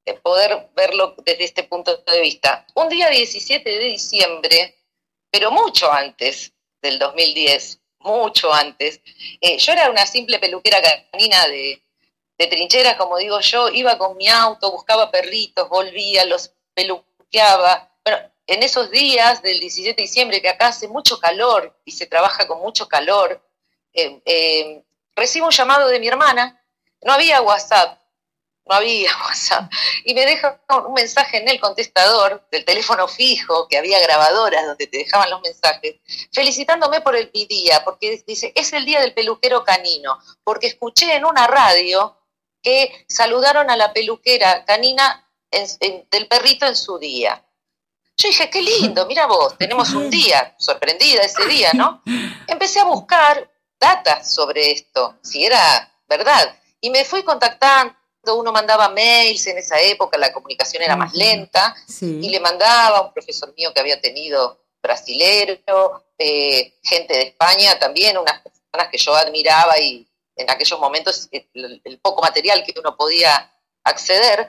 eh, 0.05 0.13
poder 0.15 0.69
verlo 0.75 1.15
desde 1.23 1.43
este 1.43 1.63
punto 1.63 1.95
de 1.97 2.21
vista. 2.21 2.65
Un 2.73 2.89
día 2.89 3.09
17 3.09 3.69
de 3.69 3.85
diciembre, 3.85 4.75
pero 5.29 5.51
mucho 5.51 5.91
antes 5.91 6.53
del 6.81 6.97
2010, 6.97 7.81
mucho 7.99 8.51
antes, 8.51 8.99
eh, 9.41 9.57
yo 9.59 9.73
era 9.73 9.91
una 9.91 10.05
simple 10.07 10.39
peluquera 10.39 10.81
canina 11.11 11.47
de, 11.47 11.83
de 12.37 12.47
trincheras, 12.47 12.95
como 12.95 13.17
digo 13.17 13.39
yo, 13.39 13.69
iba 13.69 13.97
con 13.97 14.17
mi 14.17 14.27
auto, 14.27 14.71
buscaba 14.71 15.11
perritos, 15.11 15.69
volvía, 15.69 16.25
los 16.25 16.51
peluqueaba. 16.73 17.91
Bueno, 18.03 18.19
en 18.47 18.63
esos 18.63 18.91
días 18.91 19.41
del 19.41 19.59
17 19.59 19.95
de 19.95 20.01
diciembre, 20.01 20.41
que 20.41 20.49
acá 20.49 20.67
hace 20.67 20.87
mucho 20.87 21.19
calor 21.19 21.79
y 21.85 21.91
se 21.91 22.07
trabaja 22.07 22.47
con 22.47 22.59
mucho 22.59 22.87
calor, 22.87 23.41
eh, 23.93 24.21
eh, 24.25 24.83
recibo 25.15 25.47
un 25.47 25.51
llamado 25.51 25.87
de 25.87 25.99
mi 25.99 26.07
hermana, 26.07 26.59
no 27.01 27.13
había 27.13 27.41
WhatsApp, 27.41 27.99
no 28.65 28.75
había 28.75 29.11
WhatsApp, 29.25 29.71
y 30.03 30.13
me 30.13 30.25
deja 30.25 30.59
un 30.85 30.93
mensaje 30.93 31.37
en 31.37 31.47
el 31.47 31.59
contestador 31.59 32.45
del 32.51 32.65
teléfono 32.65 33.07
fijo, 33.07 33.67
que 33.67 33.77
había 33.77 33.99
grabadoras 33.99 34.65
donde 34.65 34.87
te 34.87 34.97
dejaban 34.97 35.29
los 35.29 35.41
mensajes, 35.41 35.95
felicitándome 36.31 37.01
por 37.01 37.15
el 37.15 37.31
día, 37.31 37.83
porque 37.83 38.23
dice, 38.25 38.51
es 38.55 38.73
el 38.73 38.85
día 38.85 38.99
del 39.01 39.13
peluquero 39.13 39.63
canino, 39.63 40.17
porque 40.43 40.67
escuché 40.67 41.15
en 41.15 41.25
una 41.25 41.47
radio 41.47 42.17
que 42.63 43.05
saludaron 43.07 43.69
a 43.69 43.75
la 43.77 43.93
peluquera 43.93 44.65
canina 44.65 45.29
en- 45.51 45.67
en- 45.81 46.07
del 46.09 46.27
perrito 46.27 46.65
en 46.65 46.75
su 46.75 46.97
día. 46.97 47.45
Yo 48.17 48.27
dije, 48.29 48.49
qué 48.49 48.61
lindo, 48.61 49.05
mira 49.05 49.25
vos, 49.27 49.57
tenemos 49.57 49.91
un 49.93 50.09
día, 50.09 50.55
sorprendida 50.57 51.21
ese 51.23 51.45
día, 51.45 51.71
¿no? 51.73 52.01
Empecé 52.47 52.79
a 52.79 52.85
buscar 52.85 53.51
datas 53.79 54.33
sobre 54.33 54.71
esto, 54.71 55.17
si 55.23 55.45
era 55.45 55.91
verdad, 56.07 56.55
y 56.79 56.89
me 56.89 57.03
fui 57.05 57.23
contactando, 57.23 57.95
uno 58.37 58.51
mandaba 58.51 58.87
mails 58.89 59.45
en 59.47 59.57
esa 59.57 59.81
época, 59.81 60.17
la 60.17 60.31
comunicación 60.31 60.81
era 60.83 60.95
más 60.95 61.13
lenta, 61.13 61.75
Sí. 61.87 62.19
y 62.23 62.29
le 62.29 62.39
mandaba 62.39 62.99
a 62.99 63.01
un 63.01 63.13
profesor 63.13 63.53
mío 63.57 63.73
que 63.73 63.79
había 63.81 63.99
tenido 63.99 64.63
brasilero, 64.81 65.57
eh, 66.17 66.77
gente 66.83 67.13
de 67.15 67.21
España 67.23 67.77
también, 67.79 68.17
unas 68.17 68.41
personas 68.41 68.87
que 68.91 68.97
yo 68.97 69.13
admiraba 69.15 69.77
y 69.79 70.07
en 70.35 70.49
aquellos 70.49 70.79
momentos 70.79 71.29
eh, 71.31 71.47
el, 71.53 71.81
el 71.83 71.99
poco 71.99 72.21
material 72.21 72.63
que 72.65 72.73
uno 72.79 72.95
podía 72.95 73.51
acceder, 73.83 74.47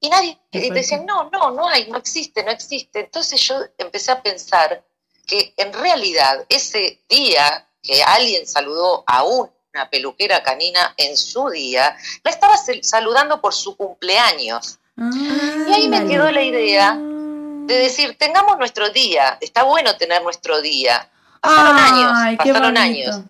y 0.00 0.08
nadie 0.10 0.38
Qué 0.50 0.58
y 0.58 0.60
fuerte. 0.62 0.74
decían, 0.80 1.06
no, 1.06 1.30
no, 1.30 1.50
no 1.52 1.68
hay, 1.68 1.90
no 1.90 1.96
existe, 1.98 2.42
no 2.44 2.50
existe. 2.50 3.00
Entonces 3.00 3.40
yo 3.40 3.56
empecé 3.78 4.12
a 4.12 4.22
pensar 4.22 4.84
que 5.26 5.54
en 5.56 5.72
realidad 5.72 6.44
ese 6.48 7.00
día 7.08 7.66
que 7.82 8.02
alguien 8.02 8.46
saludó 8.46 9.04
a 9.06 9.24
una 9.24 9.88
peluquera 9.90 10.42
canina 10.42 10.92
en 10.98 11.16
su 11.16 11.48
día, 11.50 11.96
la 12.24 12.30
estaba 12.30 12.56
sal- 12.56 12.84
saludando 12.84 13.40
por 13.40 13.54
su 13.54 13.76
cumpleaños. 13.76 14.78
Y 14.98 15.72
ahí 15.72 15.88
me 15.88 16.06
quedó 16.06 16.30
la 16.30 16.42
idea 16.42 16.94
de 16.96 17.74
decir, 17.78 18.16
tengamos 18.18 18.58
nuestro 18.58 18.90
día, 18.90 19.38
está 19.40 19.62
bueno 19.64 19.96
tener 19.96 20.22
nuestro 20.22 20.60
día. 20.60 21.10
Pasaron 21.40 21.76
Ay, 21.78 21.90
años, 21.90 22.38
pasaron 22.38 22.76
años. 22.76 23.20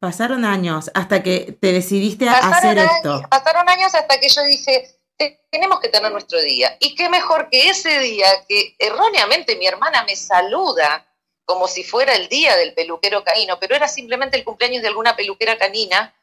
Pasaron 0.00 0.44
años 0.46 0.90
hasta 0.94 1.22
que 1.22 1.56
te 1.60 1.72
decidiste 1.72 2.26
a 2.28 2.32
hacer 2.38 2.78
años, 2.78 2.90
esto. 2.96 3.22
pasaron 3.28 3.68
años 3.68 3.94
hasta 3.94 4.18
que 4.18 4.28
yo 4.30 4.42
dije, 4.44 4.88
"Te- 5.18 5.42
tenemos 5.50 5.78
que 5.80 5.90
tener 5.90 6.10
nuestro 6.10 6.40
día. 6.40 6.74
Y 6.80 6.94
qué 6.94 7.10
mejor 7.10 7.50
que 7.50 7.68
ese 7.68 7.98
día 8.00 8.26
que 8.48 8.74
erróneamente 8.78 9.56
mi 9.56 9.66
hermana 9.66 10.02
me 10.04 10.16
saluda 10.16 11.06
como 11.44 11.68
si 11.68 11.84
fuera 11.84 12.14
el 12.14 12.28
día 12.28 12.56
del 12.56 12.72
peluquero 12.72 13.22
canino, 13.24 13.58
pero 13.60 13.74
era 13.76 13.88
simplemente 13.88 14.38
el 14.38 14.44
cumpleaños 14.44 14.80
de 14.82 14.88
alguna 14.88 15.16
peluquera 15.16 15.58
canina, 15.58 16.14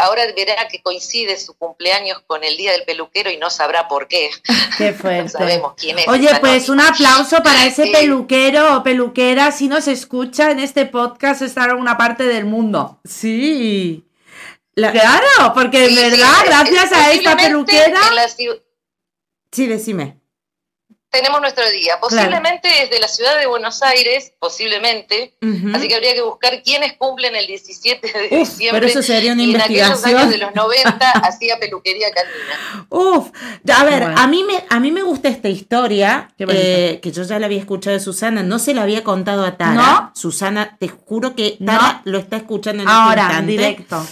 ahora 0.00 0.22
verá 0.34 0.68
que 0.68 0.80
coincide 0.82 1.38
su 1.38 1.54
cumpleaños 1.56 2.20
con 2.26 2.42
el 2.44 2.56
día 2.56 2.72
del 2.72 2.84
peluquero 2.84 3.30
y 3.30 3.36
no 3.36 3.50
sabrá 3.50 3.88
por 3.88 4.08
qué. 4.08 4.30
Qué 4.78 4.90
No 4.92 4.98
fuerte. 4.98 5.28
sabemos 5.30 5.74
quién 5.76 5.98
es. 5.98 6.08
Oye, 6.08 6.28
pues 6.40 6.68
un 6.68 6.80
aplauso 6.80 7.42
para 7.42 7.66
ese 7.66 7.86
peluquero 7.88 8.76
o 8.76 8.82
peluquera 8.82 9.52
si 9.52 9.68
nos 9.68 9.86
escucha 9.88 10.50
en 10.50 10.60
este 10.60 10.86
podcast 10.86 11.42
estar 11.42 11.64
en 11.64 11.70
alguna 11.72 11.96
parte 11.98 12.24
del 12.24 12.44
mundo. 12.46 13.00
Sí. 13.04 14.02
La- 14.74 14.92
Claro, 14.92 15.52
porque 15.54 15.84
en 15.84 15.90
Sí, 15.90 15.96
sí, 15.96 16.02
verdad, 16.10 16.32
es- 16.44 16.50
gracias 16.50 16.92
a 16.92 17.12
esta 17.12 17.36
peluquera, 17.36 18.00
la 18.12 18.28
Sí, 19.52 19.66
decime. 19.66 20.20
Tenemos 21.10 21.40
nuestro 21.40 21.68
día. 21.70 21.98
Posiblemente 22.00 22.68
desde 22.68 22.98
la 23.00 23.08
ciudad 23.08 23.38
de 23.38 23.46
Buenos 23.46 23.82
Aires, 23.82 24.32
posiblemente. 24.38 25.34
Así 25.74 25.88
que 25.88 25.94
habría 25.94 26.14
que 26.14 26.22
buscar 26.22 26.62
quiénes 26.62 26.94
cumplen 26.94 27.34
el 27.36 27.46
17 27.46 28.06
de 28.12 28.24
Uf, 28.36 28.48
diciembre. 28.50 28.80
pero 28.80 28.86
eso 28.90 29.02
sería 29.02 29.32
una 29.32 29.42
y 29.42 29.54
en 29.54 29.60
aquellos 29.60 30.04
años 30.04 30.28
de 30.30 30.38
los 30.38 30.54
90 30.54 31.10
hacía 31.10 31.58
peluquería 31.60 32.08
canina. 32.10 32.86
Uf, 32.90 33.28
a 33.72 33.84
ver, 33.84 34.02
Bueno. 34.02 34.20
a, 34.20 34.26
mí 34.26 34.44
me, 34.44 34.64
a 34.68 34.80
mí 34.80 34.90
me 34.92 35.02
gusta 35.02 35.28
esta 35.28 35.48
historia, 35.48 36.34
eh, 36.38 36.98
que 37.02 37.12
yo 37.12 37.22
ya 37.22 37.38
la 37.38 37.46
había 37.46 37.60
escuchado 37.60 37.94
de 37.96 38.00
Susana, 38.02 38.42
no 38.42 38.58
se 38.58 38.74
la 38.74 38.82
había 38.82 39.02
contado 39.04 39.44
a 39.44 39.56
Tara. 39.56 39.72
¿No? 39.74 40.12
Susana, 40.14 40.76
te 40.78 40.88
juro 40.88 41.34
que 41.34 41.56
Tara 41.64 42.02
lo 42.04 42.18
está 42.18 42.36
escuchando 42.36 42.82
en 42.82 42.88
Ahora, 42.88 43.22
este 43.22 43.32
instante. 43.32 43.52
directo. 43.52 44.06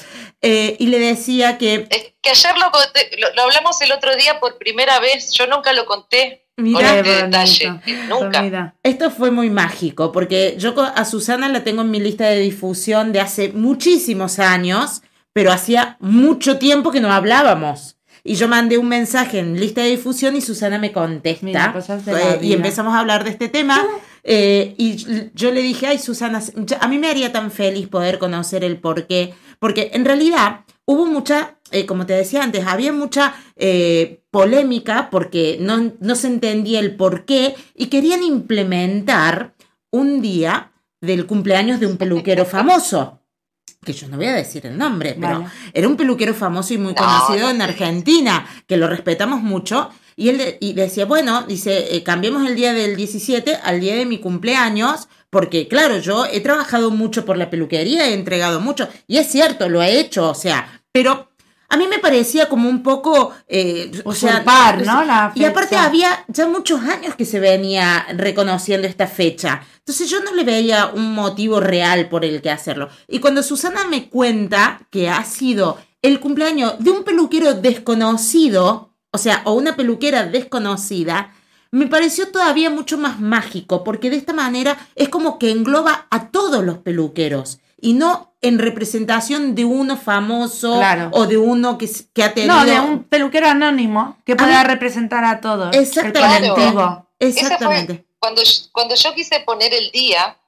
Eh, 0.46 0.76
y 0.78 0.88
le 0.88 0.98
decía 0.98 1.56
que, 1.58 1.86
Es 1.90 2.12
que 2.20 2.30
ayer 2.30 2.56
lo, 2.58 2.70
conté- 2.70 3.10
lo, 3.18 3.32
lo 3.34 3.42
hablamos 3.42 3.80
el 3.80 3.92
otro 3.92 4.14
día 4.14 4.40
por 4.40 4.58
primera 4.58 5.00
vez. 5.00 5.32
Yo 5.32 5.46
nunca 5.46 5.72
lo 5.72 5.86
conté 5.86 6.43
con 6.43 6.43
mira, 6.56 6.98
este 6.98 7.10
detalle. 7.24 7.80
eh, 7.86 8.04
Nunca. 8.08 8.42
Mira. 8.42 8.74
esto 8.82 9.10
fue 9.10 9.30
muy 9.30 9.50
mágico, 9.50 10.12
porque 10.12 10.56
yo 10.58 10.74
a 10.80 11.04
Susana 11.04 11.48
la 11.48 11.64
tengo 11.64 11.82
en 11.82 11.90
mi 11.90 12.00
lista 12.00 12.26
de 12.26 12.40
difusión 12.40 13.12
de 13.12 13.20
hace 13.20 13.50
muchísimos 13.52 14.38
años, 14.38 15.02
pero 15.32 15.52
hacía 15.52 15.96
mucho 16.00 16.58
tiempo 16.58 16.90
que 16.90 17.00
no 17.00 17.12
hablábamos. 17.12 17.96
Y 18.26 18.36
yo 18.36 18.48
mandé 18.48 18.78
un 18.78 18.88
mensaje 18.88 19.40
en 19.40 19.60
lista 19.60 19.82
de 19.82 19.90
difusión 19.90 20.34
y 20.34 20.40
Susana 20.40 20.78
me 20.78 20.92
contesta. 20.92 21.44
Mira, 21.44 21.72
Eh, 22.06 22.38
y 22.40 22.52
empezamos 22.54 22.94
a 22.94 23.00
hablar 23.00 23.22
de 23.24 23.30
este 23.30 23.48
tema. 23.48 23.84
eh, 24.24 24.74
y 24.78 24.96
yo 25.34 25.50
le 25.50 25.60
dije, 25.60 25.88
ay, 25.88 25.98
Susana, 25.98 26.40
a 26.80 26.88
mí 26.88 26.98
me 26.98 27.08
haría 27.10 27.32
tan 27.32 27.50
feliz 27.50 27.86
poder 27.88 28.18
conocer 28.18 28.64
el 28.64 28.78
por 28.78 29.06
qué. 29.06 29.34
Porque 29.58 29.90
en 29.92 30.06
realidad 30.06 30.60
hubo 30.86 31.06
mucha, 31.06 31.56
eh, 31.70 31.86
como 31.86 32.06
te 32.06 32.12
decía 32.12 32.42
antes, 32.42 32.66
había 32.66 32.92
mucha 32.92 33.34
eh, 33.56 34.22
polémica 34.30 35.08
porque 35.10 35.56
no, 35.60 35.92
no 36.00 36.14
se 36.14 36.26
entendía 36.28 36.80
el 36.80 36.96
por 36.96 37.24
qué 37.24 37.54
y 37.74 37.86
querían 37.86 38.22
implementar 38.22 39.54
un 39.90 40.20
día 40.20 40.72
del 41.00 41.26
cumpleaños 41.26 41.80
de 41.80 41.86
un 41.86 41.96
peluquero 41.96 42.44
famoso. 42.44 43.20
Que 43.84 43.92
yo 43.92 44.08
no 44.08 44.16
voy 44.16 44.26
a 44.26 44.32
decir 44.34 44.64
el 44.66 44.78
nombre, 44.78 45.14
pero 45.20 45.40
Vale. 45.40 45.50
era 45.74 45.88
un 45.88 45.96
peluquero 45.96 46.32
famoso 46.34 46.72
y 46.72 46.78
muy 46.78 46.94
No, 46.94 47.02
conocido 47.02 47.46
no 47.48 47.50
en. 47.50 47.62
Argentina, 47.62 48.46
que 48.66 48.78
lo 48.78 48.88
respetamos 48.88 49.42
mucho. 49.42 49.90
Y 50.16 50.30
él 50.30 50.38
de- 50.38 50.56
y 50.60 50.72
decía, 50.72 51.04
bueno, 51.04 51.42
dice, 51.42 51.94
eh, 51.94 52.02
cambiemos 52.02 52.46
el 52.48 52.56
día 52.56 52.72
del 52.72 52.96
17 52.96 53.56
al 53.62 53.80
día 53.80 53.94
de 53.96 54.06
mi 54.06 54.18
cumpleaños, 54.20 55.08
porque 55.34 55.66
claro, 55.66 55.98
yo 55.98 56.26
he 56.26 56.40
trabajado 56.40 56.92
mucho 56.92 57.24
por 57.24 57.36
la 57.36 57.50
peluquería, 57.50 58.06
he 58.06 58.14
entregado 58.14 58.60
mucho, 58.60 58.88
y 59.08 59.16
es 59.16 59.26
cierto, 59.26 59.68
lo 59.68 59.82
he 59.82 59.98
hecho, 59.98 60.30
o 60.30 60.34
sea, 60.36 60.80
pero 60.92 61.28
a 61.68 61.76
mí 61.76 61.88
me 61.88 61.98
parecía 61.98 62.48
como 62.48 62.68
un 62.68 62.84
poco, 62.84 63.32
eh, 63.48 63.90
o 64.04 64.14
sea, 64.14 64.34
Usurpar, 64.34 64.86
¿no? 64.86 65.02
La 65.02 65.32
y 65.34 65.44
aparte 65.44 65.74
había 65.74 66.24
ya 66.28 66.46
muchos 66.46 66.82
años 66.82 67.16
que 67.16 67.24
se 67.24 67.40
venía 67.40 68.06
reconociendo 68.16 68.86
esta 68.86 69.08
fecha. 69.08 69.62
Entonces 69.78 70.08
yo 70.08 70.20
no 70.20 70.32
le 70.32 70.44
veía 70.44 70.86
un 70.94 71.12
motivo 71.14 71.58
real 71.58 72.08
por 72.08 72.24
el 72.24 72.40
que 72.40 72.50
hacerlo. 72.50 72.88
Y 73.08 73.18
cuando 73.18 73.42
Susana 73.42 73.88
me 73.90 74.08
cuenta 74.08 74.86
que 74.90 75.10
ha 75.10 75.24
sido 75.24 75.78
el 76.00 76.20
cumpleaños 76.20 76.74
de 76.78 76.90
un 76.90 77.02
peluquero 77.02 77.54
desconocido, 77.54 78.94
o 79.10 79.18
sea, 79.18 79.42
o 79.46 79.54
una 79.54 79.74
peluquera 79.74 80.26
desconocida, 80.26 81.34
me 81.74 81.86
pareció 81.86 82.30
todavía 82.30 82.70
mucho 82.70 82.96
más 82.98 83.20
mágico, 83.20 83.82
porque 83.84 84.10
de 84.10 84.16
esta 84.16 84.32
manera 84.32 84.76
es 84.94 85.08
como 85.08 85.38
que 85.38 85.50
engloba 85.50 86.06
a 86.10 86.30
todos 86.30 86.64
los 86.64 86.78
peluqueros 86.78 87.58
y 87.80 87.92
no 87.94 88.34
en 88.40 88.58
representación 88.58 89.54
de 89.54 89.64
uno 89.64 89.96
famoso 89.96 90.76
Claro. 90.78 91.10
o 91.12 91.26
de 91.26 91.36
uno 91.36 91.76
que, 91.78 91.88
que 92.12 92.22
ha 92.22 92.32
tenido... 92.34 92.54
No, 92.54 92.64
de 92.64 92.78
un 92.80 93.04
peluquero 93.04 93.46
anónimo 93.48 94.18
que 94.24 94.36
pueda 94.36 94.62
mí- 94.62 94.68
representar 94.68 95.24
a 95.24 95.40
todos. 95.40 95.74
Exactamente. 95.76 96.46
El 96.48 96.52
colectivo. 96.54 97.08
Exactamente. 97.18 97.94
fue 97.94 98.04
cuando, 98.18 98.42
yo- 98.42 98.62
cuando 98.72 98.94
yo 98.94 99.14
quise 99.14 99.40
poner 99.40 99.72
el 99.74 99.90
día, 99.90 100.38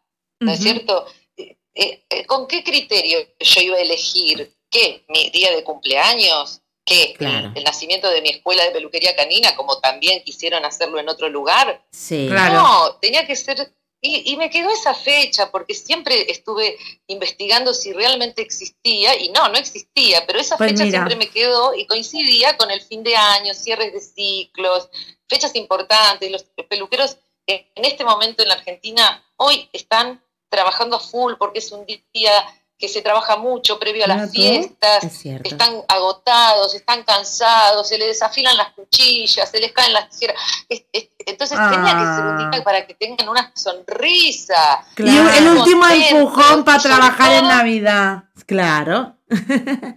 ¿no 0.41 0.53
es 0.53 0.61
cierto? 0.61 1.07
Eh, 1.37 1.57
eh, 1.75 2.27
¿Con 2.27 2.47
qué 2.47 2.63
criterio 2.65 3.19
yo 3.41 3.61
iba 3.61 3.77
a 3.77 3.81
elegir? 3.81 4.55
¿Qué? 4.71 5.05
¿Mi 5.09 5.31
día 5.31 5.55
de 5.55 5.63
cumpleaños? 5.65 6.63
¿Qué? 6.87 7.15
Claro. 7.19 7.53
¿El 7.55 7.65
nacimiento 7.65 8.09
de 8.09 8.23
mi 8.23 8.31
escuela 8.31 8.65
de 8.65 8.71
peluquería 8.71 9.15
canina, 9.17 9.57
como 9.57 9.81
también 9.81 10.23
quisieron 10.23 10.65
hacerlo 10.65 10.99
en 11.01 11.09
otro 11.09 11.29
lugar? 11.29 11.85
Sí. 11.91 12.29
Claro. 12.31 12.55
No, 12.55 12.95
tenía 13.03 13.27
que 13.27 13.37
ser... 13.37 13.73
Y, 14.01 14.31
y 14.33 14.37
me 14.37 14.51
quedó 14.51 14.71
esa 14.71 14.95
fecha, 14.95 15.51
porque 15.51 15.75
siempre 15.75 16.31
estuve 16.31 16.77
investigando 17.09 17.75
si 17.75 17.93
realmente 17.93 18.41
existía, 18.41 19.17
y 19.21 19.31
no, 19.31 19.49
no 19.49 19.57
existía, 19.57 20.25
pero 20.27 20.39
esa 20.39 20.57
Pues 20.57 20.71
fecha 20.71 20.85
mira. 20.85 20.99
siempre 20.99 21.17
me 21.17 21.29
quedó 21.29 21.75
y 21.75 21.87
coincidía 21.87 22.57
con 22.57 22.71
el 22.71 22.81
fin 22.83 23.03
de 23.03 23.17
año, 23.17 23.53
cierres 23.53 23.93
de 23.93 24.01
ciclos, 24.01 24.89
fechas 25.29 25.57
importantes. 25.57 26.31
Los 26.31 26.45
peluqueros 26.69 27.17
en 27.49 27.85
este 27.85 28.05
momento 28.05 28.43
en 28.43 28.49
la 28.51 28.55
Argentina 28.55 29.25
hoy 29.37 29.69
están 29.73 30.23
trabajando 30.51 30.97
a 30.97 31.01
full 31.01 31.35
porque 31.39 31.59
es 31.59 31.73
un 31.73 31.85
día 32.13 32.33
que 32.79 32.89
se 32.89 33.01
trabaja 33.01 33.37
mucho 33.37 33.79
previo 33.79 34.05
a 34.05 34.09
las 34.09 34.31
fiestas, 34.31 35.03
Es 35.05 35.25
están 35.45 35.83
agotados, 35.89 36.75
están 36.75 37.05
cansados, 37.05 37.89
se 37.89 37.97
les 37.97 38.09
desafilan 38.09 38.57
las 38.57 38.73
cuchillas, 38.75 39.51
se 39.51 39.61
les 39.61 39.73
caen 39.73 39.93
las 39.95 40.11
tijeras. 40.11 40.37
Es- 40.69 40.85
es- 40.93 41.09
Entonces 41.29 41.59
tenía 41.59 41.93
que 41.93 42.05
ser 42.05 42.25
un 42.25 42.39
Ah. 42.41 42.51
día 42.53 42.63
para 42.63 42.87
que 42.87 42.95
tengan 42.95 43.29
una 43.29 43.51
sonrisa. 43.57 44.85
Y 44.97 45.09
el 45.17 45.49
último 45.49 45.85
empujón 45.89 46.65
para 46.65 46.81
trabajar 46.83 47.33
en 47.33 47.49
Navidad. 47.49 48.25
Claro. 48.47 49.17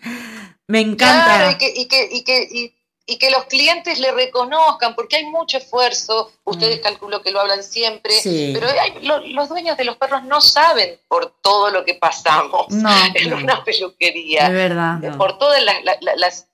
Me 0.67 0.81
encanta. 0.81 1.25
Claro, 1.25 1.51
y 1.51 1.57
que, 1.57 1.73
y 1.75 1.87
que, 1.87 2.09
y 2.11 2.23
que, 2.23 2.43
y- 2.51 2.75
y 3.09 3.17
que 3.17 3.31
los 3.31 3.45
clientes 3.45 3.99
le 3.99 4.11
reconozcan, 4.11 4.95
porque 4.95 5.17
hay 5.17 5.25
mucho 5.25 5.57
esfuerzo, 5.57 6.31
ustedes 6.43 6.79
calculo 6.81 7.21
que 7.21 7.31
lo 7.31 7.39
hablan 7.41 7.63
siempre, 7.63 8.13
Mm. 8.15 8.21
Sí. 8.21 8.51
pero 8.53 8.67
hay- 8.69 8.99
lo- 9.01 9.19
los 9.25 9.49
dueños 9.49 9.75
de 9.77 9.83
los 9.85 9.97
perros 9.97 10.23
no 10.23 10.39
saben 10.41 10.99
por 11.07 11.31
todo 11.41 11.71
lo 11.71 11.83
que 11.85 11.95
pasamos 11.95 12.67
No, 12.69 12.89
en 13.15 13.29
no. 13.31 13.37
una 13.37 13.63
peluquería. 13.63 14.47
de 14.49 14.53
verdad. 14.55 14.93
No. 14.99 15.17
por 15.17 15.37
todas 15.37 15.63
las, 15.63 15.83
la- 15.83 15.97
la- 16.01 16.15
las, 16.15 16.47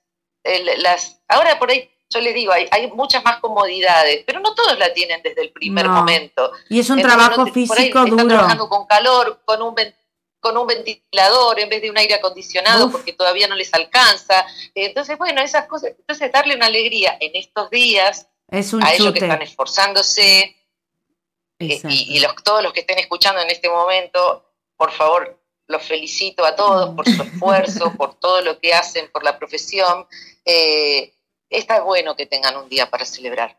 las- 0.78 1.20
ahora 1.28 1.58
por 1.58 1.70
ahí 1.70 1.90
yo 2.08 2.20
les 2.20 2.34
digo, 2.34 2.52
hay, 2.52 2.68
hay 2.70 2.86
muchas 2.92 3.24
más 3.24 3.40
comodidades, 3.40 4.22
pero 4.24 4.38
no 4.38 4.54
todos 4.54 4.78
la 4.78 4.92
tienen 4.94 5.20
desde 5.24 5.42
el 5.42 5.50
primer 5.50 5.88
momento. 5.88 6.52
Y 6.68 6.78
es 6.78 6.88
un 6.88 7.00
Entonces, 7.00 7.18
trabajo 7.18 7.36
por 7.38 7.46
ahí 7.48 7.52
físico 7.52 7.82
están 7.98 8.06
duro. 8.10 8.26
trabajando 8.28 8.68
con 8.68 8.86
calor, 8.86 9.42
con 9.44 9.60
un, 9.60 9.74
ven- 9.74 9.94
con 10.46 10.56
un 10.56 10.66
ventilador 10.68 11.58
en 11.58 11.68
vez 11.68 11.82
de 11.82 11.90
un 11.90 11.98
aire 11.98 12.14
acondicionado 12.14 12.86
Uf. 12.86 12.92
porque 12.92 13.12
todavía 13.12 13.48
no 13.48 13.56
les 13.56 13.74
alcanza. 13.74 14.46
Entonces, 14.76 15.18
bueno, 15.18 15.42
esas 15.42 15.66
cosas, 15.66 15.90
entonces 15.98 16.30
darle 16.30 16.54
una 16.54 16.66
alegría 16.66 17.16
en 17.18 17.34
estos 17.34 17.68
días 17.68 18.28
Es 18.48 18.72
un 18.72 18.84
a 18.84 18.94
ellos 18.94 19.12
que 19.12 19.18
están 19.18 19.42
esforzándose 19.42 20.56
eh, 21.58 21.80
y, 21.88 22.16
y 22.16 22.20
los, 22.20 22.32
todos 22.44 22.62
los 22.62 22.72
que 22.72 22.80
estén 22.80 23.00
escuchando 23.00 23.40
en 23.40 23.50
este 23.50 23.68
momento, 23.68 24.48
por 24.76 24.92
favor, 24.92 25.36
los 25.66 25.82
felicito 25.82 26.44
a 26.44 26.54
todos 26.54 26.94
por 26.94 27.08
su 27.08 27.20
esfuerzo, 27.20 27.92
por 27.96 28.14
todo 28.14 28.40
lo 28.42 28.60
que 28.60 28.72
hacen, 28.72 29.10
por 29.10 29.24
la 29.24 29.36
profesión. 29.36 30.06
Eh, 30.44 31.12
está 31.50 31.80
bueno 31.80 32.14
que 32.14 32.26
tengan 32.26 32.56
un 32.56 32.68
día 32.68 32.88
para 32.88 33.04
celebrar. 33.04 33.58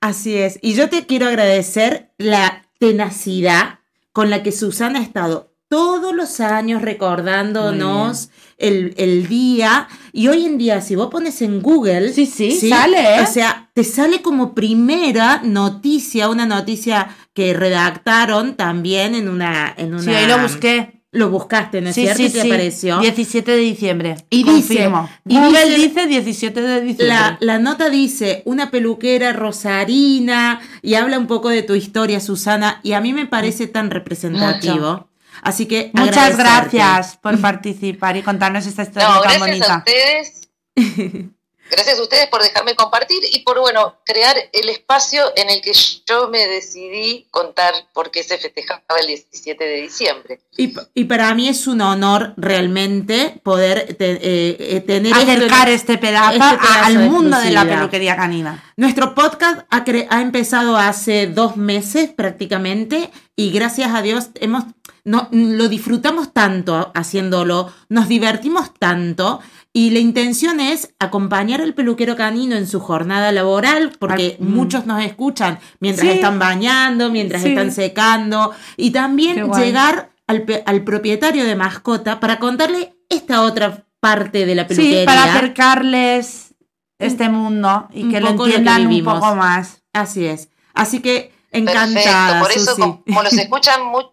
Así 0.00 0.36
es. 0.36 0.58
Y 0.62 0.74
yo 0.74 0.90
te 0.90 1.06
quiero 1.06 1.28
agradecer 1.28 2.10
la 2.18 2.68
tenacidad 2.80 3.78
con 4.12 4.30
la 4.30 4.42
que 4.42 4.50
Susana 4.50 4.98
ha 4.98 5.02
estado 5.02 5.53
todos 5.74 6.14
los 6.14 6.38
años 6.40 6.82
recordándonos 6.82 8.30
el, 8.58 8.94
el 8.96 9.26
día. 9.26 9.88
Y 10.12 10.28
hoy 10.28 10.44
en 10.46 10.56
día, 10.58 10.80
si 10.80 10.94
vos 10.94 11.08
pones 11.10 11.42
en 11.42 11.60
Google. 11.60 12.12
Sí, 12.12 12.26
sí, 12.26 12.52
sale, 12.68 13.16
¿eh? 13.16 13.20
O 13.22 13.26
sea, 13.26 13.70
te 13.74 13.82
sale 13.82 14.22
como 14.22 14.54
primera 14.54 15.40
noticia, 15.44 16.28
una 16.28 16.46
noticia 16.46 17.08
que 17.32 17.52
redactaron 17.54 18.54
también 18.54 19.14
en 19.16 19.28
una. 19.28 19.74
En 19.76 19.94
una 19.94 20.02
Sí, 20.02 20.10
ahí 20.10 20.26
lo 20.28 20.38
busqué. 20.38 21.00
Lo 21.10 21.30
buscaste, 21.30 21.80
¿no 21.80 21.90
es 21.90 21.94
Sí, 21.94 22.02
cierto? 22.02 22.22
sí, 22.24 22.30
te 22.30 22.40
sí. 22.42 22.48
apareció. 22.48 22.98
17 22.98 23.50
de 23.52 23.56
diciembre. 23.58 24.16
Y 24.30 24.42
dice- 24.42 24.74
Confirmo. 24.74 25.08
y 25.28 25.36
Google 25.38 25.64
dice- 25.76 25.88
dice, 25.88 26.06
17 26.08 26.60
de 26.60 26.80
diciembre. 26.80 27.06
La, 27.06 27.36
la 27.40 27.58
nota 27.60 27.88
dice 27.88 28.42
una 28.46 28.72
peluquera 28.72 29.32
rosarina 29.32 30.60
y 30.82 30.94
habla 30.94 31.18
un 31.18 31.28
poco 31.28 31.50
de 31.50 31.62
tu 31.62 31.74
historia, 31.76 32.18
Susana, 32.18 32.80
y 32.82 32.92
a 32.94 33.00
mí 33.00 33.12
me 33.12 33.26
parece 33.26 33.68
tan 33.68 33.90
representativo. 33.92 35.08
Así 35.42 35.66
que 35.66 35.90
Muchas 35.94 36.16
agradecerte. 36.34 36.76
gracias 36.78 37.16
por 37.18 37.40
participar 37.40 38.16
y 38.16 38.22
contarnos 38.22 38.66
esta 38.66 38.82
historia 38.82 39.08
No, 39.08 39.20
tan 39.20 39.38
gracias 39.40 39.42
a 39.42 39.46
bonita. 39.46 39.78
ustedes. 39.78 40.40
Gracias 41.70 41.98
a 41.98 42.02
ustedes 42.02 42.26
por 42.28 42.42
dejarme 42.42 42.74
compartir 42.76 43.18
y 43.32 43.40
por, 43.40 43.58
bueno, 43.58 43.96
crear 44.04 44.36
el 44.52 44.68
espacio 44.68 45.22
en 45.34 45.50
el 45.50 45.60
que 45.62 45.72
yo 46.06 46.28
me 46.28 46.46
decidí 46.46 47.26
contar 47.30 47.72
por 47.92 48.10
qué 48.10 48.22
se 48.22 48.38
festejaba 48.38 48.82
el 49.00 49.06
17 49.06 49.64
de 49.64 49.76
diciembre. 49.82 50.40
Y, 50.56 50.74
y 50.94 51.04
para 51.04 51.34
mí 51.34 51.48
es 51.48 51.66
un 51.66 51.80
honor 51.80 52.34
realmente 52.36 53.40
poder 53.42 53.94
te- 53.96 54.12
eh, 54.22 54.56
eh, 54.76 54.80
tener 54.86 55.14
Acercar 55.14 55.68
este 55.68 55.98
pedazo, 55.98 56.32
este 56.34 56.58
pedazo 56.58 56.84
al 56.84 56.98
de 56.98 57.08
mundo 57.08 57.38
de 57.40 57.50
la 57.50 57.64
peluquería 57.64 58.16
canina. 58.16 58.62
Nuestro 58.76 59.14
podcast 59.14 59.60
ha, 59.70 59.84
cre- 59.84 60.06
ha 60.10 60.20
empezado 60.20 60.76
hace 60.76 61.26
dos 61.26 61.56
meses 61.56 62.10
prácticamente 62.10 63.10
y 63.36 63.50
gracias 63.50 63.92
a 63.94 64.02
Dios 64.02 64.28
hemos 64.40 64.64
no, 65.06 65.28
lo 65.32 65.68
disfrutamos 65.68 66.32
tanto 66.32 66.90
haciéndolo, 66.94 67.70
nos 67.90 68.08
divertimos 68.08 68.72
tanto 68.78 69.40
Y 69.76 69.90
la 69.90 69.98
intención 69.98 70.60
es 70.60 70.94
acompañar 71.00 71.60
al 71.60 71.74
peluquero 71.74 72.14
canino 72.16 72.54
en 72.54 72.68
su 72.68 72.78
jornada 72.78 73.32
laboral, 73.32 73.90
porque 73.98 74.36
Al- 74.38 74.46
mm. 74.46 74.54
muchos 74.54 74.86
nos 74.86 75.02
escuchan 75.04 75.58
mientras 75.80 76.06
Sí. 76.08 76.14
están 76.14 76.38
bañando, 76.38 77.10
mientras 77.10 77.42
Sí. 77.42 77.48
están 77.48 77.72
secando, 77.72 78.52
y 78.76 78.92
también 78.92 79.50
llegar 79.52 80.10
al, 80.28 80.42
pe- 80.44 80.62
al 80.64 80.84
propietario 80.84 81.44
de 81.44 81.56
mascota 81.56 82.20
para 82.20 82.38
contarle 82.38 82.94
esta 83.10 83.42
otra 83.42 83.84
parte 83.98 84.46
de 84.46 84.54
la 84.54 84.66
peluquería. 84.68 85.00
Sí, 85.00 85.06
para 85.06 85.24
acercarles 85.24 86.54
este 87.00 87.28
mundo 87.28 87.88
y 87.92 88.08
que 88.10 88.20
lo 88.20 88.28
poco 88.30 88.44
lo 88.46 88.52
que 88.52 88.58
entiendan 88.58 88.86
un 88.86 89.04
poco 89.04 89.34
más. 89.34 89.82
Así 89.92 90.24
es. 90.24 90.50
Así 90.72 91.00
que 91.02 91.32
Perfecto, 91.50 91.70
encantada, 91.72 92.40
por 92.40 92.52
eso 92.52 92.70
Susi. 92.70 92.80
como, 92.80 93.02
como 93.04 93.22
los 93.24 93.32
escuchan 93.38 93.84
mu- 93.86 94.10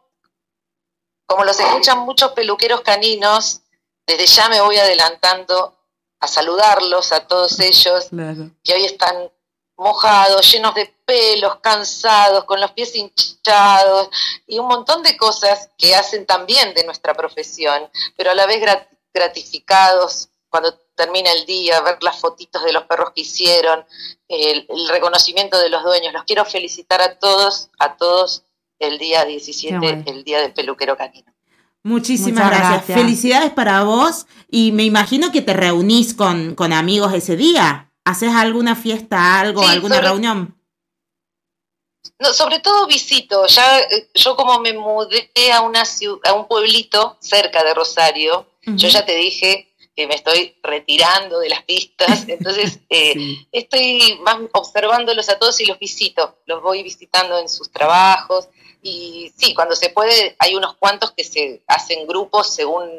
como 1.27 1.43
los 1.45 1.59
escuchan 1.59 1.99
muchos 1.99 2.31
peluqueros 2.31 2.81
caninos, 2.81 3.61
desde 4.05 4.25
ya 4.25 4.49
me 4.49 4.61
voy 4.61 4.77
adelantando 4.77 5.77
a 6.19 6.27
saludarlos 6.27 7.11
a 7.11 7.27
todos 7.27 7.59
ellos 7.59 8.07
que 8.63 8.73
hoy 8.73 8.85
están 8.85 9.31
mojados, 9.77 10.51
llenos 10.51 10.75
de 10.75 10.85
pelos, 11.05 11.55
cansados, 11.61 12.43
con 12.45 12.61
los 12.61 12.71
pies 12.71 12.95
hinchados 12.95 14.09
y 14.45 14.59
un 14.59 14.67
montón 14.67 15.01
de 15.01 15.17
cosas 15.17 15.69
que 15.77 15.95
hacen 15.95 16.25
también 16.27 16.73
de 16.75 16.83
nuestra 16.83 17.13
profesión, 17.15 17.89
pero 18.15 18.31
a 18.31 18.35
la 18.35 18.45
vez 18.45 18.61
grat- 18.61 18.87
gratificados 19.13 20.29
cuando 20.49 20.73
termina 20.95 21.31
el 21.31 21.45
día, 21.45 21.79
ver 21.81 22.03
las 22.03 22.19
fotitos 22.19 22.63
de 22.63 22.73
los 22.73 22.83
perros 22.83 23.11
que 23.15 23.21
hicieron, 23.21 23.85
el, 24.27 24.67
el 24.69 24.87
reconocimiento 24.89 25.57
de 25.57 25.69
los 25.69 25.81
dueños. 25.83 26.13
Los 26.13 26.25
quiero 26.25 26.43
felicitar 26.45 27.01
a 27.01 27.17
todos, 27.17 27.69
a 27.79 27.95
todos 27.95 28.43
el 28.77 28.97
día 28.99 29.23
17, 29.25 29.79
Qué 29.79 29.93
guay. 29.93 30.03
el 30.07 30.23
día 30.23 30.41
del 30.41 30.53
peluquero 30.53 30.97
canino. 30.97 31.30
Muchísimas 31.83 32.47
gracias. 32.47 32.69
gracias. 32.71 32.97
Felicidades 32.99 33.51
para 33.51 33.83
vos 33.83 34.27
y 34.49 34.71
me 34.71 34.83
imagino 34.83 35.31
que 35.31 35.41
te 35.41 35.53
reunís 35.53 36.13
con, 36.13 36.53
con 36.55 36.73
amigos 36.73 37.13
ese 37.13 37.35
día. 37.35 37.91
¿Haces 38.05 38.33
alguna 38.33 38.75
fiesta, 38.75 39.39
algo, 39.39 39.63
Sí, 39.63 39.69
alguna 39.69 39.95
sobre- 39.95 40.07
reunión? 40.07 40.57
No, 42.19 42.33
sobre 42.33 42.59
todo 42.59 42.87
visito, 42.87 43.45
ya 43.47 43.79
eh, 43.79 44.09
yo 44.15 44.35
como 44.35 44.59
me 44.59 44.73
mudé 44.73 45.31
a 45.53 45.61
una 45.61 45.83
a 46.23 46.33
un 46.33 46.47
pueblito 46.47 47.17
cerca 47.19 47.63
de 47.63 47.73
Rosario, 47.73 48.47
yo 48.63 48.87
ya 48.89 49.05
te 49.05 49.15
dije 49.15 49.73
que 49.95 50.07
me 50.07 50.15
estoy 50.15 50.55
retirando 50.63 51.39
de 51.39 51.49
las 51.49 51.63
pistas, 51.63 52.25
entonces 52.27 52.79
eh, 52.89 53.13
Sí. 53.13 53.47
estoy 53.51 54.19
más 54.23 54.37
observándolos 54.53 55.29
a 55.29 55.37
todos 55.39 55.59
y 55.61 55.65
los 55.65 55.79
visito, 55.79 56.37
los 56.45 56.61
voy 56.61 56.83
visitando 56.83 57.37
en 57.39 57.49
sus 57.49 57.71
trabajos 57.71 58.47
y 58.81 59.31
sí, 59.37 59.53
cuando 59.53 59.75
se 59.75 59.89
puede 59.89 60.35
hay 60.39 60.55
unos 60.55 60.75
cuantos 60.75 61.11
que 61.11 61.23
se 61.23 61.61
hacen 61.67 62.07
grupos 62.07 62.53
según 62.53 62.89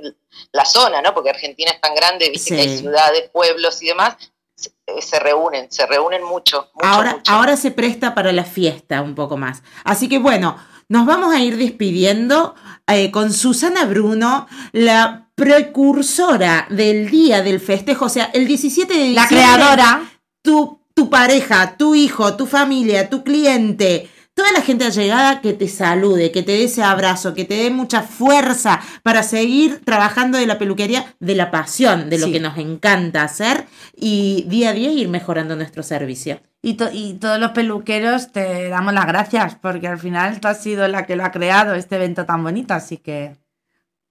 la 0.53 0.65
zona, 0.65 1.03
¿no? 1.03 1.15
Porque 1.15 1.31
Argentina 1.31 1.71
es 1.71 1.81
tan 1.81 1.95
grande, 1.95 2.31
viste 2.31 2.55
que 2.55 2.63
hay 2.63 2.79
ciudades, 2.79 3.31
pueblos 3.31 3.83
y 3.83 3.87
demás, 3.87 4.17
se, 4.55 4.71
eh, 4.87 5.03
se 5.03 5.19
reúnen, 5.19 5.71
se 5.71 5.87
reúnen 5.87 6.23
mucho, 6.23 6.71
mucho, 6.75 6.87
ahora, 6.87 7.15
mucho. 7.15 7.33
ahora 7.33 7.57
se 7.57 7.71
presta 7.71 8.15
para 8.15 8.33
la 8.33 8.45
fiesta 8.45 9.03
un 9.03 9.15
poco 9.15 9.37
más. 9.37 9.63
Así 9.85 10.09
que 10.09 10.19
bueno, 10.19 10.57
nos 10.89 11.07
vamos 11.07 11.35
a 11.35 11.41
ir 11.41 11.57
despidiendo 11.57 12.55
eh, 12.87 13.11
con 13.11 13.33
Susana 13.33 13.87
Bruno, 13.87 14.47
la 14.73 15.29
precursora 15.35 16.67
del 16.69 17.11
día 17.11 17.43
del 17.43 17.61
festejo, 17.61 18.05
o 18.05 18.09
sea, 18.09 18.31
el 18.35 18.47
17 18.47 18.93
de 18.93 18.99
diciembre. 18.99 19.23
La 19.23 19.29
creadora. 19.29 20.11
tu, 20.43 20.81
tu 20.95 21.09
pareja, 21.09 21.77
tu 21.77 21.95
hijo, 21.95 22.37
tu 22.37 22.47
familia, 22.47 23.09
tu 23.09 23.25
cliente, 23.25 24.11
toda 24.35 24.51
la 24.53 24.63
gente 24.63 24.85
allegada 24.85 25.41
que 25.41 25.53
te 25.53 25.69
salude, 25.69 26.33
que 26.33 26.43
te 26.43 26.53
dé 26.53 26.65
ese 26.65 26.83
abrazo, 26.83 27.35
que 27.35 27.45
te 27.45 27.55
dé 27.55 27.71
mucha 27.71 28.03
fuerza 28.03 28.81
para 29.03 29.23
seguir 29.23 29.83
trabajando 29.85 30.39
de 30.39 30.47
la 30.47 30.59
peluquería, 30.59 31.15
de 31.21 31.35
la 31.35 31.51
pasión, 31.51 32.09
de 32.11 32.19
lo 32.19 32.27
Sí. 32.27 32.33
que 32.33 32.41
nos 32.41 32.57
encanta 32.59 33.23
hacer 33.23 33.67
y 33.95 34.45
día 34.49 34.71
a 34.71 34.73
día 34.73 34.91
ir 34.91 35.09
mejorando 35.09 35.55
nuestro 35.57 35.83
servicio. 35.83 36.41
Y, 36.63 36.75
to- 36.75 36.91
y 36.93 37.15
todos 37.15 37.39
los 37.41 37.51
peluqueros 37.51 38.31
te 38.33 38.69
damos 38.69 38.95
las 38.95 39.07
gracias 39.07 39.57
porque 39.61 39.89
al 39.89 39.99
final 39.99 40.41
tú 40.41 40.49
has 40.49 40.63
sido 40.63 40.87
la 40.89 41.05
que 41.07 41.17
lo 41.17 41.25
ha 41.25 41.33
creado 41.33 41.75
este 41.75 41.97
evento 41.97 42.25
tan 42.25 42.43
bonito, 42.43 42.73
así 42.75 42.97
que 42.99 43.37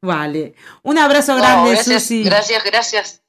Vale. 0.04 0.56
Un 0.82 0.98
abrazo 0.98 1.34
No, 1.36 1.40
grande, 1.44 1.72
gracias, 1.76 2.02
Susi. 2.04 2.24
gracias, 2.24 2.64
gracias. 2.64 3.22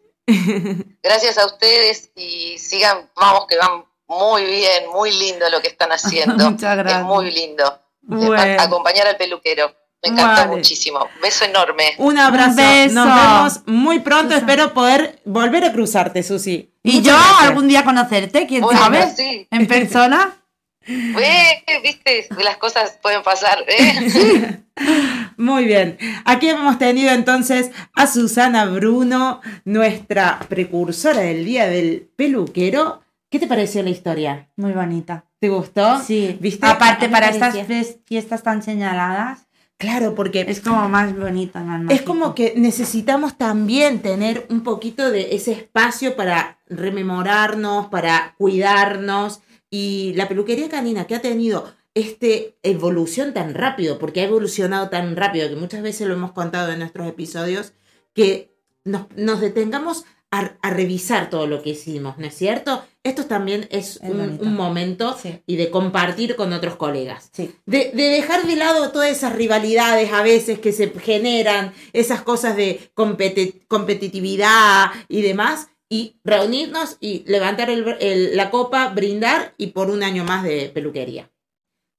gracias 1.02 1.36
a 1.38 1.46
ustedes 1.46 2.10
y 2.16 2.56
sigan, 2.58 3.10
vamos 3.14 3.46
que 3.46 3.56
van 3.58 3.84
muy 4.18 4.44
bien, 4.44 4.84
muy 4.92 5.10
lindo 5.12 5.48
lo 5.50 5.60
que 5.60 5.68
están 5.68 5.90
haciendo. 5.92 6.50
Muchas 6.50 6.76
gracias. 6.76 7.00
Es 7.00 7.06
muy 7.06 7.30
lindo. 7.30 7.80
Bueno. 8.02 8.62
Acompañar 8.62 9.06
al 9.06 9.16
peluquero. 9.16 9.74
Me 10.04 10.08
encanta 10.10 10.46
Vale. 10.46 10.56
muchísimo. 10.56 11.06
Beso 11.22 11.44
enorme. 11.44 11.94
Un 11.98 12.18
abrazo. 12.18 12.56
Beso. 12.56 12.94
Nos 12.94 13.06
vemos 13.06 13.60
muy 13.66 14.00
pronto. 14.00 14.34
Espero 14.34 14.74
poder 14.74 15.20
volver 15.24 15.64
a 15.64 15.72
cruzarte, 15.72 16.24
Susi. 16.24 16.72
y 16.82 16.96
Muchas 16.96 17.04
yo 17.06 17.12
gracias. 17.16 17.42
algún 17.48 17.68
día 17.68 17.84
conocerte, 17.84 18.46
quién 18.48 18.62
Bueno, 18.62 18.80
sabe, 18.80 19.12
sí. 19.16 19.46
en 19.48 19.66
persona. 19.68 20.36
Ve, 20.86 21.62
viste, 21.84 22.26
las 22.42 22.56
cosas 22.56 22.98
pueden 23.00 23.22
pasar. 23.22 23.58
¿eh? 23.68 24.58
Muy 25.36 25.64
bien. 25.66 25.96
Aquí 26.24 26.48
hemos 26.48 26.78
tenido 26.78 27.12
entonces 27.12 27.70
a 27.94 28.08
Susana 28.08 28.64
Bruno, 28.66 29.40
nuestra 29.64 30.40
precursora 30.48 31.20
del 31.20 31.44
Día 31.44 31.66
del 31.68 32.08
Peluquero. 32.16 33.01
¿Qué 33.32 33.38
te 33.38 33.46
pareció 33.46 33.82
la 33.82 33.88
historia? 33.88 34.50
Muy 34.56 34.72
bonita. 34.72 35.24
¿Te 35.38 35.48
gustó? 35.48 35.98
Sí, 36.02 36.36
¿Viste? 36.38 36.66
Aparte, 36.66 37.06
¿A 37.06 37.08
qué 37.08 37.12
para 37.12 37.32
parecía? 37.32 37.62
estas 37.62 37.96
fiestas 38.04 38.42
tan 38.42 38.62
señaladas, 38.62 39.48
Claro, 39.78 40.14
porque 40.14 40.44
es 40.46 40.60
como 40.60 40.88
más 40.88 41.16
bonita, 41.18 41.60
más 41.60 41.90
Es 41.90 42.02
como 42.02 42.36
que 42.36 42.52
necesitamos 42.56 43.36
también 43.36 44.00
tener 44.00 44.46
un 44.48 44.62
poquito 44.62 45.10
de 45.10 45.34
ese 45.34 45.50
espacio 45.50 46.14
para 46.14 46.58
rememorarnos, 46.68 47.88
para 47.88 48.36
cuidarnos. 48.38 49.40
Y 49.70 50.12
la 50.14 50.28
peluquería 50.28 50.68
canina 50.68 51.06
que 51.08 51.16
ha 51.16 51.20
tenido 51.20 51.74
esta 51.94 52.26
evolución 52.62 53.32
tan 53.34 53.54
rápido, 53.54 53.98
porque 53.98 54.20
ha 54.20 54.24
evolucionado 54.24 54.88
tan 54.88 55.16
rápido, 55.16 55.48
que 55.48 55.56
muchas 55.56 55.82
veces 55.82 56.06
lo 56.06 56.14
hemos 56.14 56.30
contado 56.30 56.70
en 56.70 56.78
nuestros 56.78 57.08
episodios, 57.08 57.72
que 58.14 58.54
nos, 58.84 59.06
nos 59.16 59.40
detengamos 59.40 60.04
a, 60.32 60.56
a 60.62 60.70
revisar 60.70 61.30
todo 61.30 61.46
lo 61.46 61.62
que 61.62 61.70
hicimos, 61.70 62.18
¿no 62.18 62.26
es 62.26 62.34
cierto? 62.34 62.82
Esto 63.04 63.26
también 63.26 63.68
es, 63.70 64.00
Es 64.02 64.10
un, 64.10 64.54
momento 64.54 65.14
Sí. 65.20 65.40
y 65.46 65.56
de 65.56 65.70
compartir 65.70 66.34
con 66.36 66.52
otros 66.52 66.76
colegas. 66.76 67.30
Sí. 67.32 67.54
De, 67.66 67.90
de 67.94 68.04
dejar 68.04 68.46
de 68.46 68.56
lado 68.56 68.90
todas 68.92 69.10
esas 69.10 69.34
rivalidades 69.36 70.12
a 70.12 70.22
veces 70.22 70.58
que 70.58 70.72
se 70.72 70.88
generan, 70.98 71.72
esas 71.92 72.22
cosas 72.22 72.56
de 72.56 72.80
competi- 72.94 73.66
competitividad 73.68 74.90
y 75.08 75.22
demás, 75.22 75.68
y 75.88 76.16
reunirnos 76.24 76.96
y 77.00 77.22
levantar 77.26 77.68
el- 77.68 77.96
el- 78.00 78.36
la 78.36 78.50
copa, 78.50 78.88
brindar 78.88 79.54
y 79.58 79.68
por 79.68 79.90
un 79.90 80.02
año 80.02 80.24
más 80.24 80.42
de 80.44 80.70
peluquería. 80.72 81.30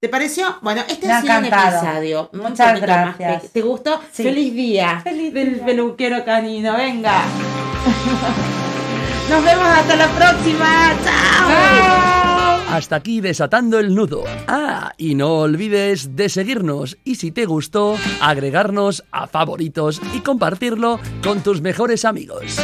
¿Te 0.03 0.09
pareció? 0.09 0.57
Bueno, 0.59 0.81
este 0.85 1.09
ha 1.09 1.21
sido 1.21 1.37
un 1.37 1.45
episodio. 1.45 2.29
Muchas 2.33 2.73
más 2.73 2.81
gracias. 2.81 3.49
¿Te 3.53 3.61
gustó? 3.61 4.01
Sí. 4.11 4.23
Feliz 4.23 4.53
día 4.53 4.99
Feliz 5.01 5.33
del 5.33 5.53
día. 5.55 5.65
peluquero 5.65 6.25
canino. 6.25 6.75
Venga. 6.75 7.21
Nos 9.29 9.45
vemos 9.45 9.65
hasta 9.65 9.95
la 9.95 10.07
próxima. 10.09 10.91
Chao. 11.05 12.75
Hasta 12.75 12.97
aquí 12.97 13.21
desatando 13.21 13.79
el 13.79 13.95
nudo. 13.95 14.25
Ah, 14.45 14.91
y 14.97 15.15
no 15.15 15.35
olvides 15.37 16.17
de 16.17 16.27
seguirnos 16.27 16.97
y 17.05 17.15
si 17.15 17.31
te 17.31 17.45
gustó, 17.45 17.95
agregarnos 18.19 19.05
a 19.09 19.27
favoritos 19.27 20.01
y 20.13 20.19
compartirlo 20.19 20.99
con 21.23 21.43
tus 21.43 21.61
mejores 21.61 22.03
amigos. 22.03 22.59